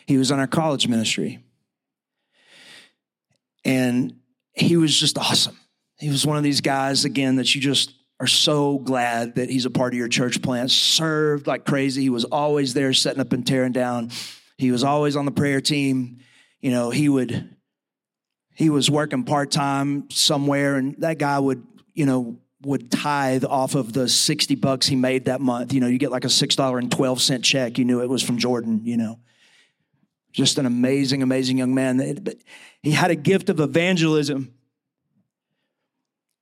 he 0.05 0.17
was 0.17 0.31
on 0.31 0.39
our 0.39 0.47
college 0.47 0.87
ministry. 0.87 1.43
And 3.65 4.19
he 4.53 4.77
was 4.77 4.97
just 4.97 5.17
awesome. 5.17 5.59
He 5.99 6.09
was 6.09 6.25
one 6.25 6.37
of 6.37 6.43
these 6.43 6.61
guys, 6.61 7.03
again, 7.03 7.35
that 7.35 7.53
you 7.53 7.59
just 7.59 7.93
are 8.19 8.27
so 8.27 8.77
glad 8.79 9.35
that 9.35 9.49
he's 9.49 9.65
a 9.65 9.69
part 9.69 9.93
of 9.93 9.97
your 9.97 10.07
church 10.07 10.41
plant. 10.41 10.71
Served 10.71 11.45
like 11.45 11.65
crazy. 11.65 12.03
He 12.03 12.09
was 12.09 12.23
always 12.23 12.73
there 12.73 12.93
setting 12.93 13.19
up 13.19 13.33
and 13.33 13.45
tearing 13.45 13.73
down. 13.73 14.11
He 14.57 14.71
was 14.71 14.83
always 14.83 15.15
on 15.15 15.25
the 15.25 15.31
prayer 15.31 15.59
team. 15.59 16.19
You 16.61 16.71
know, 16.71 16.89
he 16.89 17.09
would 17.09 17.56
he 18.57 18.71
was 18.71 18.89
working 18.89 19.23
part 19.23 19.51
time 19.51 20.09
somewhere, 20.09 20.77
and 20.77 20.95
that 21.01 21.19
guy 21.19 21.37
would, 21.37 21.63
you 21.93 22.07
know, 22.07 22.39
would 22.63 22.89
tithe 22.89 23.45
off 23.45 23.75
of 23.75 23.93
the 23.93 24.09
60 24.09 24.55
bucks 24.55 24.87
he 24.87 24.95
made 24.95 25.25
that 25.25 25.39
month. 25.39 25.73
You 25.73 25.79
know, 25.79 25.85
you 25.85 25.99
get 25.99 26.09
like 26.09 26.25
a 26.25 26.27
$6.12 26.27 27.43
check. 27.43 27.77
You 27.77 27.85
knew 27.85 28.01
it 28.01 28.09
was 28.09 28.23
from 28.23 28.39
Jordan, 28.39 28.81
you 28.83 28.97
know. 28.97 29.19
Just 30.31 30.57
an 30.57 30.65
amazing, 30.65 31.21
amazing 31.21 31.59
young 31.59 31.75
man. 31.75 32.15
But 32.23 32.37
he 32.81 32.89
had 32.89 33.11
a 33.11 33.15
gift 33.15 33.49
of 33.49 33.59
evangelism. 33.59 34.51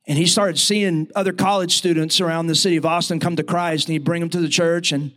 And 0.08 0.17
he 0.17 0.25
started 0.25 0.58
seeing 0.58 1.12
other 1.15 1.34
college 1.34 1.75
students 1.75 2.21
around 2.21 2.47
the 2.47 2.56
city 2.56 2.78
of 2.78 2.86
Austin 2.86 3.19
come 3.19 3.36
to 3.36 3.43
Christ, 3.43 3.89
and 3.89 3.91
he'd 3.91 4.05
bring 4.05 4.22
them 4.22 4.30
to 4.30 4.39
the 4.39 4.47
church. 4.47 4.93
And, 4.93 5.11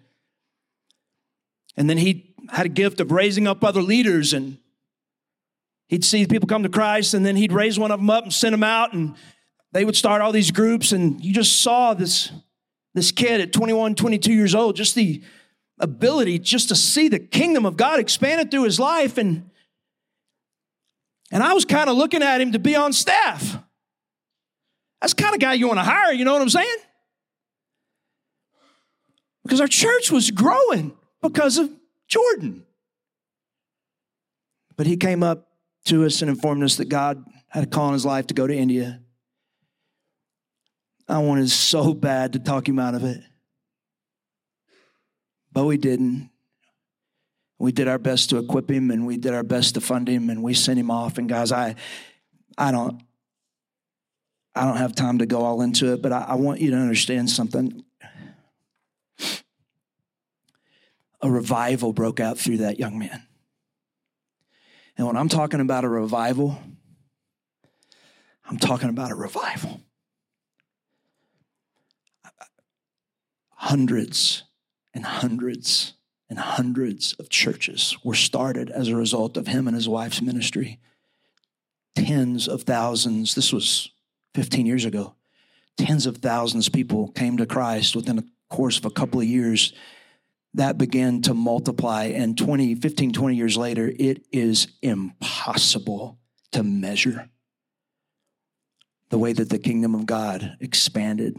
and 1.76 1.88
then 1.88 1.99
he 1.99 2.34
had 2.51 2.66
a 2.66 2.70
gift 2.70 2.99
of 2.99 3.12
raising 3.12 3.46
up 3.46 3.62
other 3.62 3.82
leaders 3.82 4.32
and 4.32 4.59
He'd 5.89 6.05
see 6.05 6.26
people 6.26 6.47
come 6.47 6.62
to 6.62 6.68
Christ 6.68 7.14
and 7.14 7.24
then 7.24 7.36
he'd 7.36 7.53
raise 7.53 7.78
one 7.78 7.91
of 7.91 7.99
them 7.99 8.11
up 8.11 8.24
and 8.24 8.32
send 8.32 8.53
them 8.53 8.64
out 8.64 8.93
and 8.93 9.14
they 9.72 9.84
would 9.84 9.97
start 9.97 10.22
all 10.22 10.32
these 10.32 10.51
groups 10.51 10.93
and 10.93 11.22
you 11.24 11.32
just 11.32 11.61
saw 11.61 11.95
this 11.95 12.30
this 12.95 13.12
kid 13.12 13.41
at 13.41 13.53
21 13.53 13.95
22 13.95 14.32
years 14.32 14.55
old 14.55 14.76
just 14.76 14.95
the 14.95 15.22
ability 15.78 16.39
just 16.39 16.68
to 16.68 16.74
see 16.74 17.09
the 17.09 17.18
kingdom 17.18 17.64
of 17.64 17.76
God 17.76 18.01
expanded 18.01 18.51
through 18.51 18.64
his 18.64 18.80
life 18.80 19.18
and 19.18 19.51
and 21.30 21.43
I 21.43 21.53
was 21.53 21.64
kind 21.64 21.91
of 21.91 21.97
looking 21.97 22.22
at 22.22 22.41
him 22.41 22.53
to 22.53 22.59
be 22.59 22.74
on 22.74 22.93
staff. 22.93 23.59
That's 25.01 25.14
kind 25.14 25.34
of 25.34 25.41
guy 25.41 25.55
you 25.55 25.68
want 25.68 25.78
to 25.78 25.84
hire, 25.84 26.12
you 26.12 26.24
know 26.24 26.32
what 26.32 26.43
I'm 26.43 26.49
saying? 26.49 26.76
Because 29.43 29.61
our 29.61 29.68
church 29.68 30.11
was 30.11 30.30
growing 30.30 30.97
because 31.22 31.59
of 31.59 31.70
Jordan. 32.09 32.64
But 34.76 34.86
he 34.86 34.97
came 34.97 35.22
up 35.22 35.47
to 35.87 36.05
us 36.05 36.20
and 36.22 36.31
informed 36.31 36.62
us 36.62 36.76
that 36.76 36.89
God 36.89 37.24
had 37.49 37.64
a 37.64 37.66
call 37.66 37.89
in 37.89 37.93
his 37.95 38.05
life 38.05 38.26
to 38.29 38.35
go 38.35 38.47
to 38.47 38.55
India. 38.55 39.01
I 41.09 41.18
wanted 41.18 41.51
so 41.51 41.95
bad 41.95 42.35
to 42.35 42.39
talk 42.39 42.68
him 42.68 42.79
out 42.79 42.95
of 42.95 43.05
it. 43.05 43.22
but 45.53 45.64
we 45.64 45.76
didn't. 45.76 46.31
We 47.59 47.72
did 47.72 47.89
our 47.89 47.99
best 47.99 48.31
to 48.31 48.39
equip 48.39 48.70
him 48.70 48.91
and 48.91 49.07
we 49.07 49.16
did 49.16 49.35
our 49.35 49.43
best 49.43 49.74
to 49.74 49.81
fund 49.81 50.09
him 50.09 50.31
and 50.31 50.43
we 50.43 50.55
sent 50.55 50.79
him 50.79 50.91
off. 50.91 51.18
And 51.18 51.29
guys, 51.29 51.51
I 51.51 51.74
I 52.57 52.70
don't 52.70 53.03
I 54.55 54.64
don't 54.64 54.76
have 54.76 54.95
time 54.95 55.18
to 55.18 55.26
go 55.26 55.41
all 55.41 55.62
into 55.62 55.93
it, 55.93 56.03
but 56.03 56.12
I, 56.12 56.20
I 56.29 56.35
want 56.35 56.61
you 56.61 56.70
to 56.70 56.76
understand 56.76 57.31
something. 57.31 57.85
A 61.20 61.31
revival 61.31 61.93
broke 61.93 62.20
out 62.20 62.39
through 62.39 62.59
that 62.59 62.79
young 62.79 62.99
man. 62.99 63.28
And 64.99 65.07
when 65.07 65.16
I'm 65.16 65.28
talking 65.28 65.61
about 65.61 65.84
a 65.84 65.88
revival, 65.88 66.59
I'm 68.44 68.59
talking 68.59 68.88
about 68.88 69.12
a 69.12 69.14
revival. 69.14 69.80
Hundreds 73.51 74.42
and 74.92 75.05
hundreds 75.05 75.94
and 76.28 76.38
hundreds 76.38 77.14
of 77.14 77.28
churches 77.28 77.96
were 78.03 78.14
started 78.14 78.70
as 78.70 78.88
a 78.88 78.96
result 78.96 79.36
of 79.36 79.46
him 79.46 79.68
and 79.68 79.76
his 79.76 79.88
wife's 79.88 80.20
ministry. 80.20 80.80
Tens 81.94 82.49
of 82.49 82.62
thousands, 82.62 83.34
this 83.34 83.53
was 83.53 83.90
15 84.34 84.66
years 84.66 84.84
ago, 84.84 85.14
tens 85.76 86.07
of 86.07 86.18
thousands 86.18 86.66
of 86.66 86.72
people 86.72 87.09
came 87.12 87.36
to 87.36 87.46
Christ 87.46 87.94
within 87.94 88.16
the 88.16 88.28
course 88.51 88.78
of 88.78 88.84
a 88.84 88.90
couple 88.90 89.20
of 89.20 89.26
years. 89.26 89.72
That 90.55 90.78
began 90.78 91.22
to 91.22 91.34
multiply, 91.34 92.05
and 92.05 92.36
20, 92.36 92.74
15, 92.76 93.12
20 93.12 93.36
years 93.36 93.57
later, 93.57 93.92
it 93.99 94.24
is 94.32 94.68
impossible 94.82 96.18
to 96.53 96.62
measure 96.62 97.28
the 99.11 99.18
way 99.18 99.32
that 99.32 99.51
the 99.51 99.59
kingdom 99.59 99.94
of 99.94 100.07
God 100.07 100.57
expanded 100.61 101.38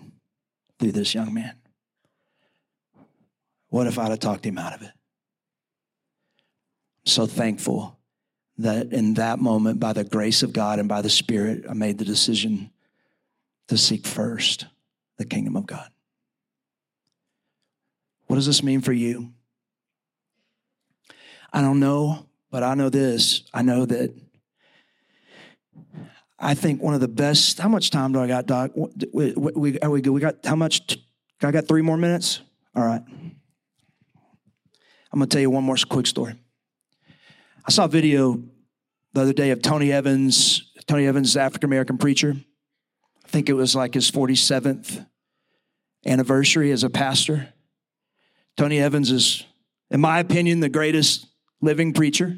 through 0.79 0.91
this 0.93 1.13
young 1.13 1.33
man. 1.33 1.55
What 3.69 3.87
if 3.87 3.99
I'd 3.99 4.09
have 4.09 4.19
talked 4.19 4.45
him 4.45 4.57
out 4.57 4.73
of 4.73 4.81
it? 4.81 4.91
so 7.09 7.25
thankful 7.25 7.97
that 8.57 8.91
in 8.91 9.15
that 9.15 9.39
moment, 9.39 9.79
by 9.79 9.93
the 9.93 10.03
grace 10.03 10.43
of 10.43 10.53
God 10.53 10.79
and 10.79 10.89
by 10.89 11.01
the 11.01 11.09
Spirit, 11.09 11.65
I 11.69 11.73
made 11.73 11.97
the 11.97 12.05
decision 12.05 12.71
to 13.67 13.77
seek 13.77 14.05
first 14.05 14.65
the 15.17 15.25
kingdom 15.25 15.55
of 15.55 15.65
God. 15.65 15.89
What 18.29 18.35
does 18.35 18.45
this 18.45 18.61
mean 18.61 18.81
for 18.81 18.93
you? 18.93 19.33
I 21.51 21.61
don't 21.61 21.79
know, 21.79 22.27
but 22.51 22.61
I 22.61 22.75
know 22.75 22.89
this. 22.89 23.41
I 23.51 23.63
know 23.63 23.87
that 23.87 24.13
I 26.37 26.53
think 26.53 26.79
one 26.79 26.93
of 26.93 27.01
the 27.01 27.07
best. 27.07 27.57
How 27.57 27.69
much 27.69 27.89
time 27.89 28.13
do 28.13 28.19
I 28.19 28.27
got, 28.27 28.45
Doc? 28.45 28.69
Are 28.77 29.89
we 29.89 30.01
good? 30.01 30.11
We 30.11 30.21
got 30.21 30.45
how 30.45 30.55
much? 30.55 30.99
I 31.41 31.49
got 31.49 31.67
three 31.67 31.81
more 31.81 31.97
minutes. 31.97 32.41
All 32.75 32.85
right. 32.85 33.01
I'm 35.11 35.19
to 35.19 35.25
tell 35.25 35.41
you 35.41 35.49
one 35.49 35.63
more 35.63 35.77
quick 35.89 36.05
story. 36.05 36.35
I 37.65 37.71
saw 37.71 37.85
a 37.85 37.89
video 37.89 38.43
the 39.13 39.21
other 39.21 39.33
day 39.33 39.49
of 39.49 39.63
Tony 39.63 39.91
Evans. 39.91 40.71
Tony 40.85 41.07
Evans 41.07 41.35
African 41.35 41.67
American 41.67 41.97
preacher. 41.97 42.35
I 43.25 43.27
think 43.27 43.49
it 43.49 43.53
was 43.53 43.75
like 43.75 43.95
his 43.95 44.11
47th 44.11 45.07
anniversary 46.05 46.71
as 46.71 46.83
a 46.83 46.91
pastor. 46.91 47.55
Tony 48.59 48.81
Evans 48.81 49.09
is, 49.09 49.45
in 49.89 50.01
my 50.01 50.19
opinion, 50.19 50.59
the 50.59 50.67
greatest 50.67 51.25
living 51.61 51.93
preacher. 51.93 52.37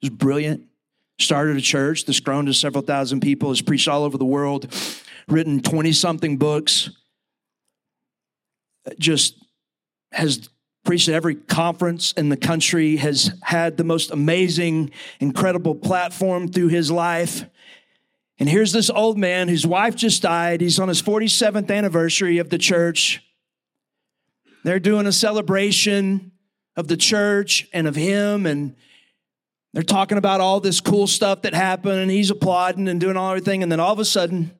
He's 0.00 0.08
brilliant. 0.08 0.64
Started 1.20 1.58
a 1.58 1.60
church 1.60 2.06
that's 2.06 2.20
grown 2.20 2.46
to 2.46 2.54
several 2.54 2.82
thousand 2.82 3.20
people, 3.20 3.50
has 3.50 3.60
preached 3.60 3.88
all 3.88 4.04
over 4.04 4.16
the 4.16 4.24
world, 4.24 4.74
written 5.28 5.60
20 5.60 5.92
something 5.92 6.38
books, 6.38 6.88
just 8.98 9.36
has 10.12 10.48
preached 10.86 11.10
at 11.10 11.14
every 11.14 11.34
conference 11.34 12.12
in 12.12 12.30
the 12.30 12.36
country, 12.38 12.96
has 12.96 13.38
had 13.42 13.76
the 13.76 13.84
most 13.84 14.10
amazing, 14.10 14.90
incredible 15.20 15.74
platform 15.74 16.48
through 16.48 16.68
his 16.68 16.90
life. 16.90 17.44
And 18.38 18.48
here's 18.48 18.72
this 18.72 18.88
old 18.88 19.18
man 19.18 19.48
whose 19.48 19.66
wife 19.66 19.94
just 19.94 20.22
died. 20.22 20.62
He's 20.62 20.78
on 20.78 20.88
his 20.88 21.02
47th 21.02 21.70
anniversary 21.70 22.38
of 22.38 22.48
the 22.48 22.56
church. 22.56 23.22
They're 24.64 24.80
doing 24.80 25.06
a 25.06 25.12
celebration 25.12 26.32
of 26.76 26.88
the 26.88 26.96
church 26.96 27.68
and 27.72 27.86
of 27.86 27.94
him, 27.94 28.46
and 28.46 28.74
they're 29.72 29.82
talking 29.82 30.18
about 30.18 30.40
all 30.40 30.60
this 30.60 30.80
cool 30.80 31.06
stuff 31.06 31.42
that 31.42 31.54
happened, 31.54 31.98
and 32.00 32.10
he's 32.10 32.30
applauding 32.30 32.88
and 32.88 33.00
doing 33.00 33.16
all 33.16 33.30
everything. 33.30 33.62
And 33.62 33.70
then 33.70 33.80
all 33.80 33.92
of 33.92 33.98
a 33.98 34.04
sudden, 34.04 34.50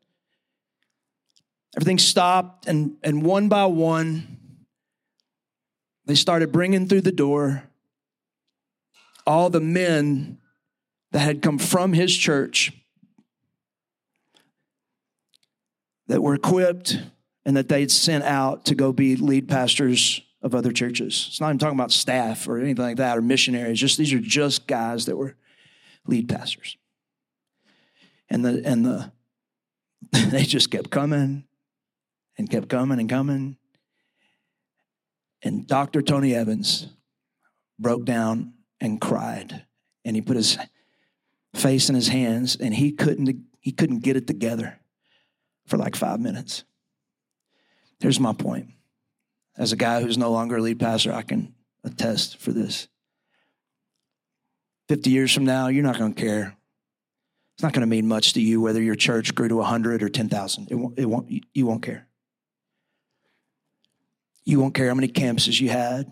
everything 1.77 1.99
stopped, 1.99 2.67
and, 2.67 2.97
and 3.03 3.23
one 3.23 3.49
by 3.49 3.67
one, 3.67 4.39
they 6.07 6.15
started 6.15 6.53
bringing 6.53 6.89
through 6.89 7.03
the 7.03 7.13
door 7.13 7.65
all 9.27 9.51
the 9.51 9.61
men 9.61 10.39
that 11.13 11.21
had 11.21 11.43
come 11.43 11.59
from 11.59 11.93
his 11.93 12.17
church 12.17 12.73
that 16.07 16.23
were 16.23 16.35
equipped 16.35 16.99
and 17.49 17.57
that 17.57 17.71
they'd 17.71 17.91
sent 17.91 18.25
out 18.25 18.67
to 18.67 18.75
go 18.75 18.93
be 18.93 19.17
lead 19.17 19.49
pastors 19.49 20.21
of 20.43 20.55
other 20.55 20.71
churches. 20.71 21.29
It's 21.29 21.41
not 21.41 21.49
even 21.49 21.59
talking 21.59 21.79
about 21.79 21.91
staff 21.91 22.47
or 22.47 22.59
anything 22.59 22.85
like 22.85 22.99
that 22.99 23.17
or 23.17 23.23
missionaries. 23.23 23.81
Just 23.81 23.97
these 23.97 24.13
are 24.13 24.19
just 24.19 24.67
guys 24.67 25.07
that 25.07 25.17
were 25.17 25.35
lead 26.07 26.29
pastors. 26.29 26.77
And 28.29 28.45
the 28.45 28.61
and 28.67 28.85
the 28.85 29.13
they 30.29 30.43
just 30.43 30.71
kept 30.71 30.91
coming 30.91 31.45
and 32.37 32.51
kept 32.51 32.69
coming 32.69 33.01
and 33.01 33.09
coming 33.09 33.57
and 35.43 35.67
Dr. 35.67 36.03
Tony 36.03 36.35
Evans 36.35 36.89
broke 37.79 38.05
down 38.05 38.53
and 38.79 39.01
cried. 39.01 39.65
And 40.05 40.15
he 40.15 40.21
put 40.21 40.37
his 40.37 40.59
face 41.55 41.89
in 41.89 41.95
his 41.95 42.09
hands 42.09 42.57
and 42.57 42.75
he 42.75 42.93
couldn't 42.93 43.47
he 43.59 43.73
couldn't 43.73 44.01
get 44.01 44.19
it 44.19 44.27
together 44.27 44.79
for 45.67 45.79
like 45.79 45.97
5 45.97 46.21
minutes. 46.21 46.65
Here's 48.01 48.21
my 48.21 48.33
point. 48.33 48.71
As 49.57 49.73
a 49.73 49.77
guy 49.77 50.01
who's 50.01 50.19
no 50.19 50.31
longer 50.31 50.57
a 50.57 50.63
lead 50.63 50.79
pastor, 50.79 51.13
I 51.13 51.23
can 51.23 51.55
attest 51.85 52.37
for 52.37 52.53
this. 52.53 52.89
50 54.89 55.11
years 55.11 55.33
from 55.33 55.45
now, 55.45 55.69
you're 55.69 55.83
not 55.83 55.99
going 55.99 56.15
to 56.15 56.21
care. 56.21 56.57
It's 57.55 57.63
not 57.63 57.73
going 57.73 57.81
to 57.81 57.89
mean 57.89 58.07
much 58.07 58.35
to 58.35 58.41
you 58.41 58.61
whether 58.61 58.81
your 58.81 58.95
church 58.95 59.35
grew 59.35 59.49
to 59.49 59.57
100 59.57 60.03
or 60.03 60.09
10,000. 60.09 60.69
It 60.71 60.77
won't, 60.77 60.99
it 60.99 61.07
won't, 61.07 61.29
you 61.53 61.67
won't 61.67 61.83
care. 61.83 62.07
You 64.45 64.61
won't 64.61 64.75
care 64.75 64.89
how 64.89 64.95
many 64.95 65.09
campuses 65.09 65.61
you 65.61 65.69
had. 65.69 66.11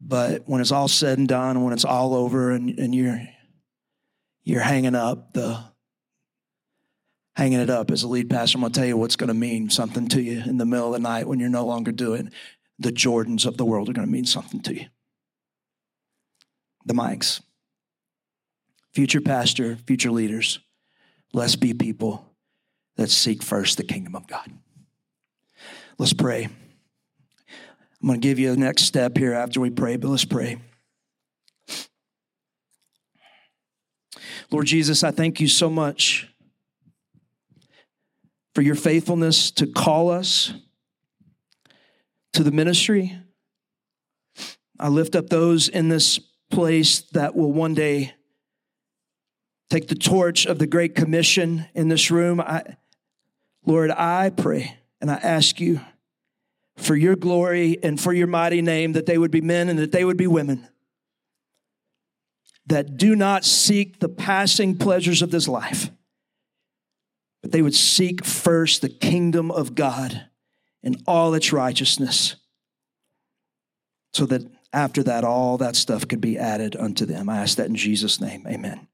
But 0.00 0.44
when 0.46 0.60
it's 0.60 0.72
all 0.72 0.88
said 0.88 1.18
and 1.18 1.26
done, 1.26 1.64
when 1.64 1.72
it's 1.72 1.84
all 1.84 2.14
over 2.14 2.52
and, 2.52 2.78
and 2.78 2.94
you're 2.94 3.20
you're 4.44 4.60
hanging 4.60 4.94
up 4.94 5.32
the 5.32 5.58
hanging 7.46 7.60
it 7.60 7.70
up 7.70 7.92
as 7.92 8.02
a 8.02 8.08
lead 8.08 8.28
pastor, 8.28 8.58
I'm 8.58 8.62
gonna 8.62 8.74
tell 8.74 8.84
you 8.84 8.96
what's 8.96 9.14
gonna 9.14 9.32
mean 9.32 9.70
something 9.70 10.08
to 10.08 10.20
you 10.20 10.42
in 10.44 10.58
the 10.58 10.66
middle 10.66 10.88
of 10.88 10.94
the 10.94 10.98
night 10.98 11.28
when 11.28 11.38
you're 11.38 11.48
no 11.48 11.64
longer 11.64 11.92
doing 11.92 12.32
the 12.80 12.90
Jordans 12.90 13.46
of 13.46 13.56
the 13.56 13.64
world 13.64 13.88
are 13.88 13.92
gonna 13.92 14.08
mean 14.08 14.24
something 14.24 14.60
to 14.62 14.74
you. 14.74 14.86
The 16.86 16.94
Mikes. 16.94 17.40
Future 18.94 19.20
pastor, 19.20 19.76
future 19.86 20.10
leaders, 20.10 20.58
let's 21.32 21.54
be 21.54 21.72
people 21.72 22.26
that 22.96 23.10
seek 23.10 23.44
first 23.44 23.76
the 23.76 23.84
kingdom 23.84 24.16
of 24.16 24.26
God. 24.26 24.50
Let's 25.98 26.14
pray. 26.14 26.48
I'm 28.02 28.08
going 28.08 28.20
to 28.20 28.26
give 28.26 28.38
you 28.38 28.50
the 28.50 28.56
next 28.56 28.84
step 28.84 29.16
here 29.16 29.34
after 29.34 29.60
we 29.60 29.70
pray, 29.70 29.96
but 29.96 30.08
let's 30.08 30.24
pray. 30.24 30.58
Lord 34.50 34.66
Jesus, 34.66 35.04
I 35.04 35.10
thank 35.10 35.40
you 35.40 35.48
so 35.48 35.68
much 35.68 36.28
for 38.56 38.62
your 38.62 38.74
faithfulness 38.74 39.50
to 39.50 39.66
call 39.66 40.10
us 40.10 40.54
to 42.32 42.42
the 42.42 42.50
ministry. 42.50 43.14
I 44.80 44.88
lift 44.88 45.14
up 45.14 45.28
those 45.28 45.68
in 45.68 45.90
this 45.90 46.18
place 46.50 47.02
that 47.12 47.36
will 47.36 47.52
one 47.52 47.74
day 47.74 48.14
take 49.68 49.88
the 49.88 49.94
torch 49.94 50.46
of 50.46 50.58
the 50.58 50.66
Great 50.66 50.94
Commission 50.94 51.66
in 51.74 51.88
this 51.88 52.10
room. 52.10 52.40
I, 52.40 52.62
Lord, 53.66 53.90
I 53.90 54.30
pray 54.30 54.78
and 55.02 55.10
I 55.10 55.16
ask 55.16 55.60
you 55.60 55.82
for 56.78 56.96
your 56.96 57.14
glory 57.14 57.78
and 57.82 58.00
for 58.00 58.14
your 58.14 58.26
mighty 58.26 58.62
name 58.62 58.94
that 58.94 59.04
they 59.04 59.18
would 59.18 59.30
be 59.30 59.42
men 59.42 59.68
and 59.68 59.78
that 59.78 59.92
they 59.92 60.02
would 60.02 60.16
be 60.16 60.26
women 60.26 60.66
that 62.68 62.96
do 62.96 63.14
not 63.14 63.44
seek 63.44 63.98
the 63.98 64.08
passing 64.08 64.78
pleasures 64.78 65.20
of 65.20 65.30
this 65.30 65.46
life, 65.46 65.90
but 67.46 67.52
they 67.52 67.62
would 67.62 67.76
seek 67.76 68.24
first 68.24 68.82
the 68.82 68.88
kingdom 68.88 69.52
of 69.52 69.76
God 69.76 70.26
and 70.82 71.00
all 71.06 71.32
its 71.32 71.52
righteousness, 71.52 72.34
so 74.12 74.26
that 74.26 74.42
after 74.72 75.00
that, 75.04 75.22
all 75.22 75.56
that 75.58 75.76
stuff 75.76 76.08
could 76.08 76.20
be 76.20 76.36
added 76.36 76.74
unto 76.74 77.06
them. 77.06 77.28
I 77.28 77.36
ask 77.38 77.56
that 77.58 77.68
in 77.68 77.76
Jesus' 77.76 78.20
name. 78.20 78.44
Amen. 78.48 78.88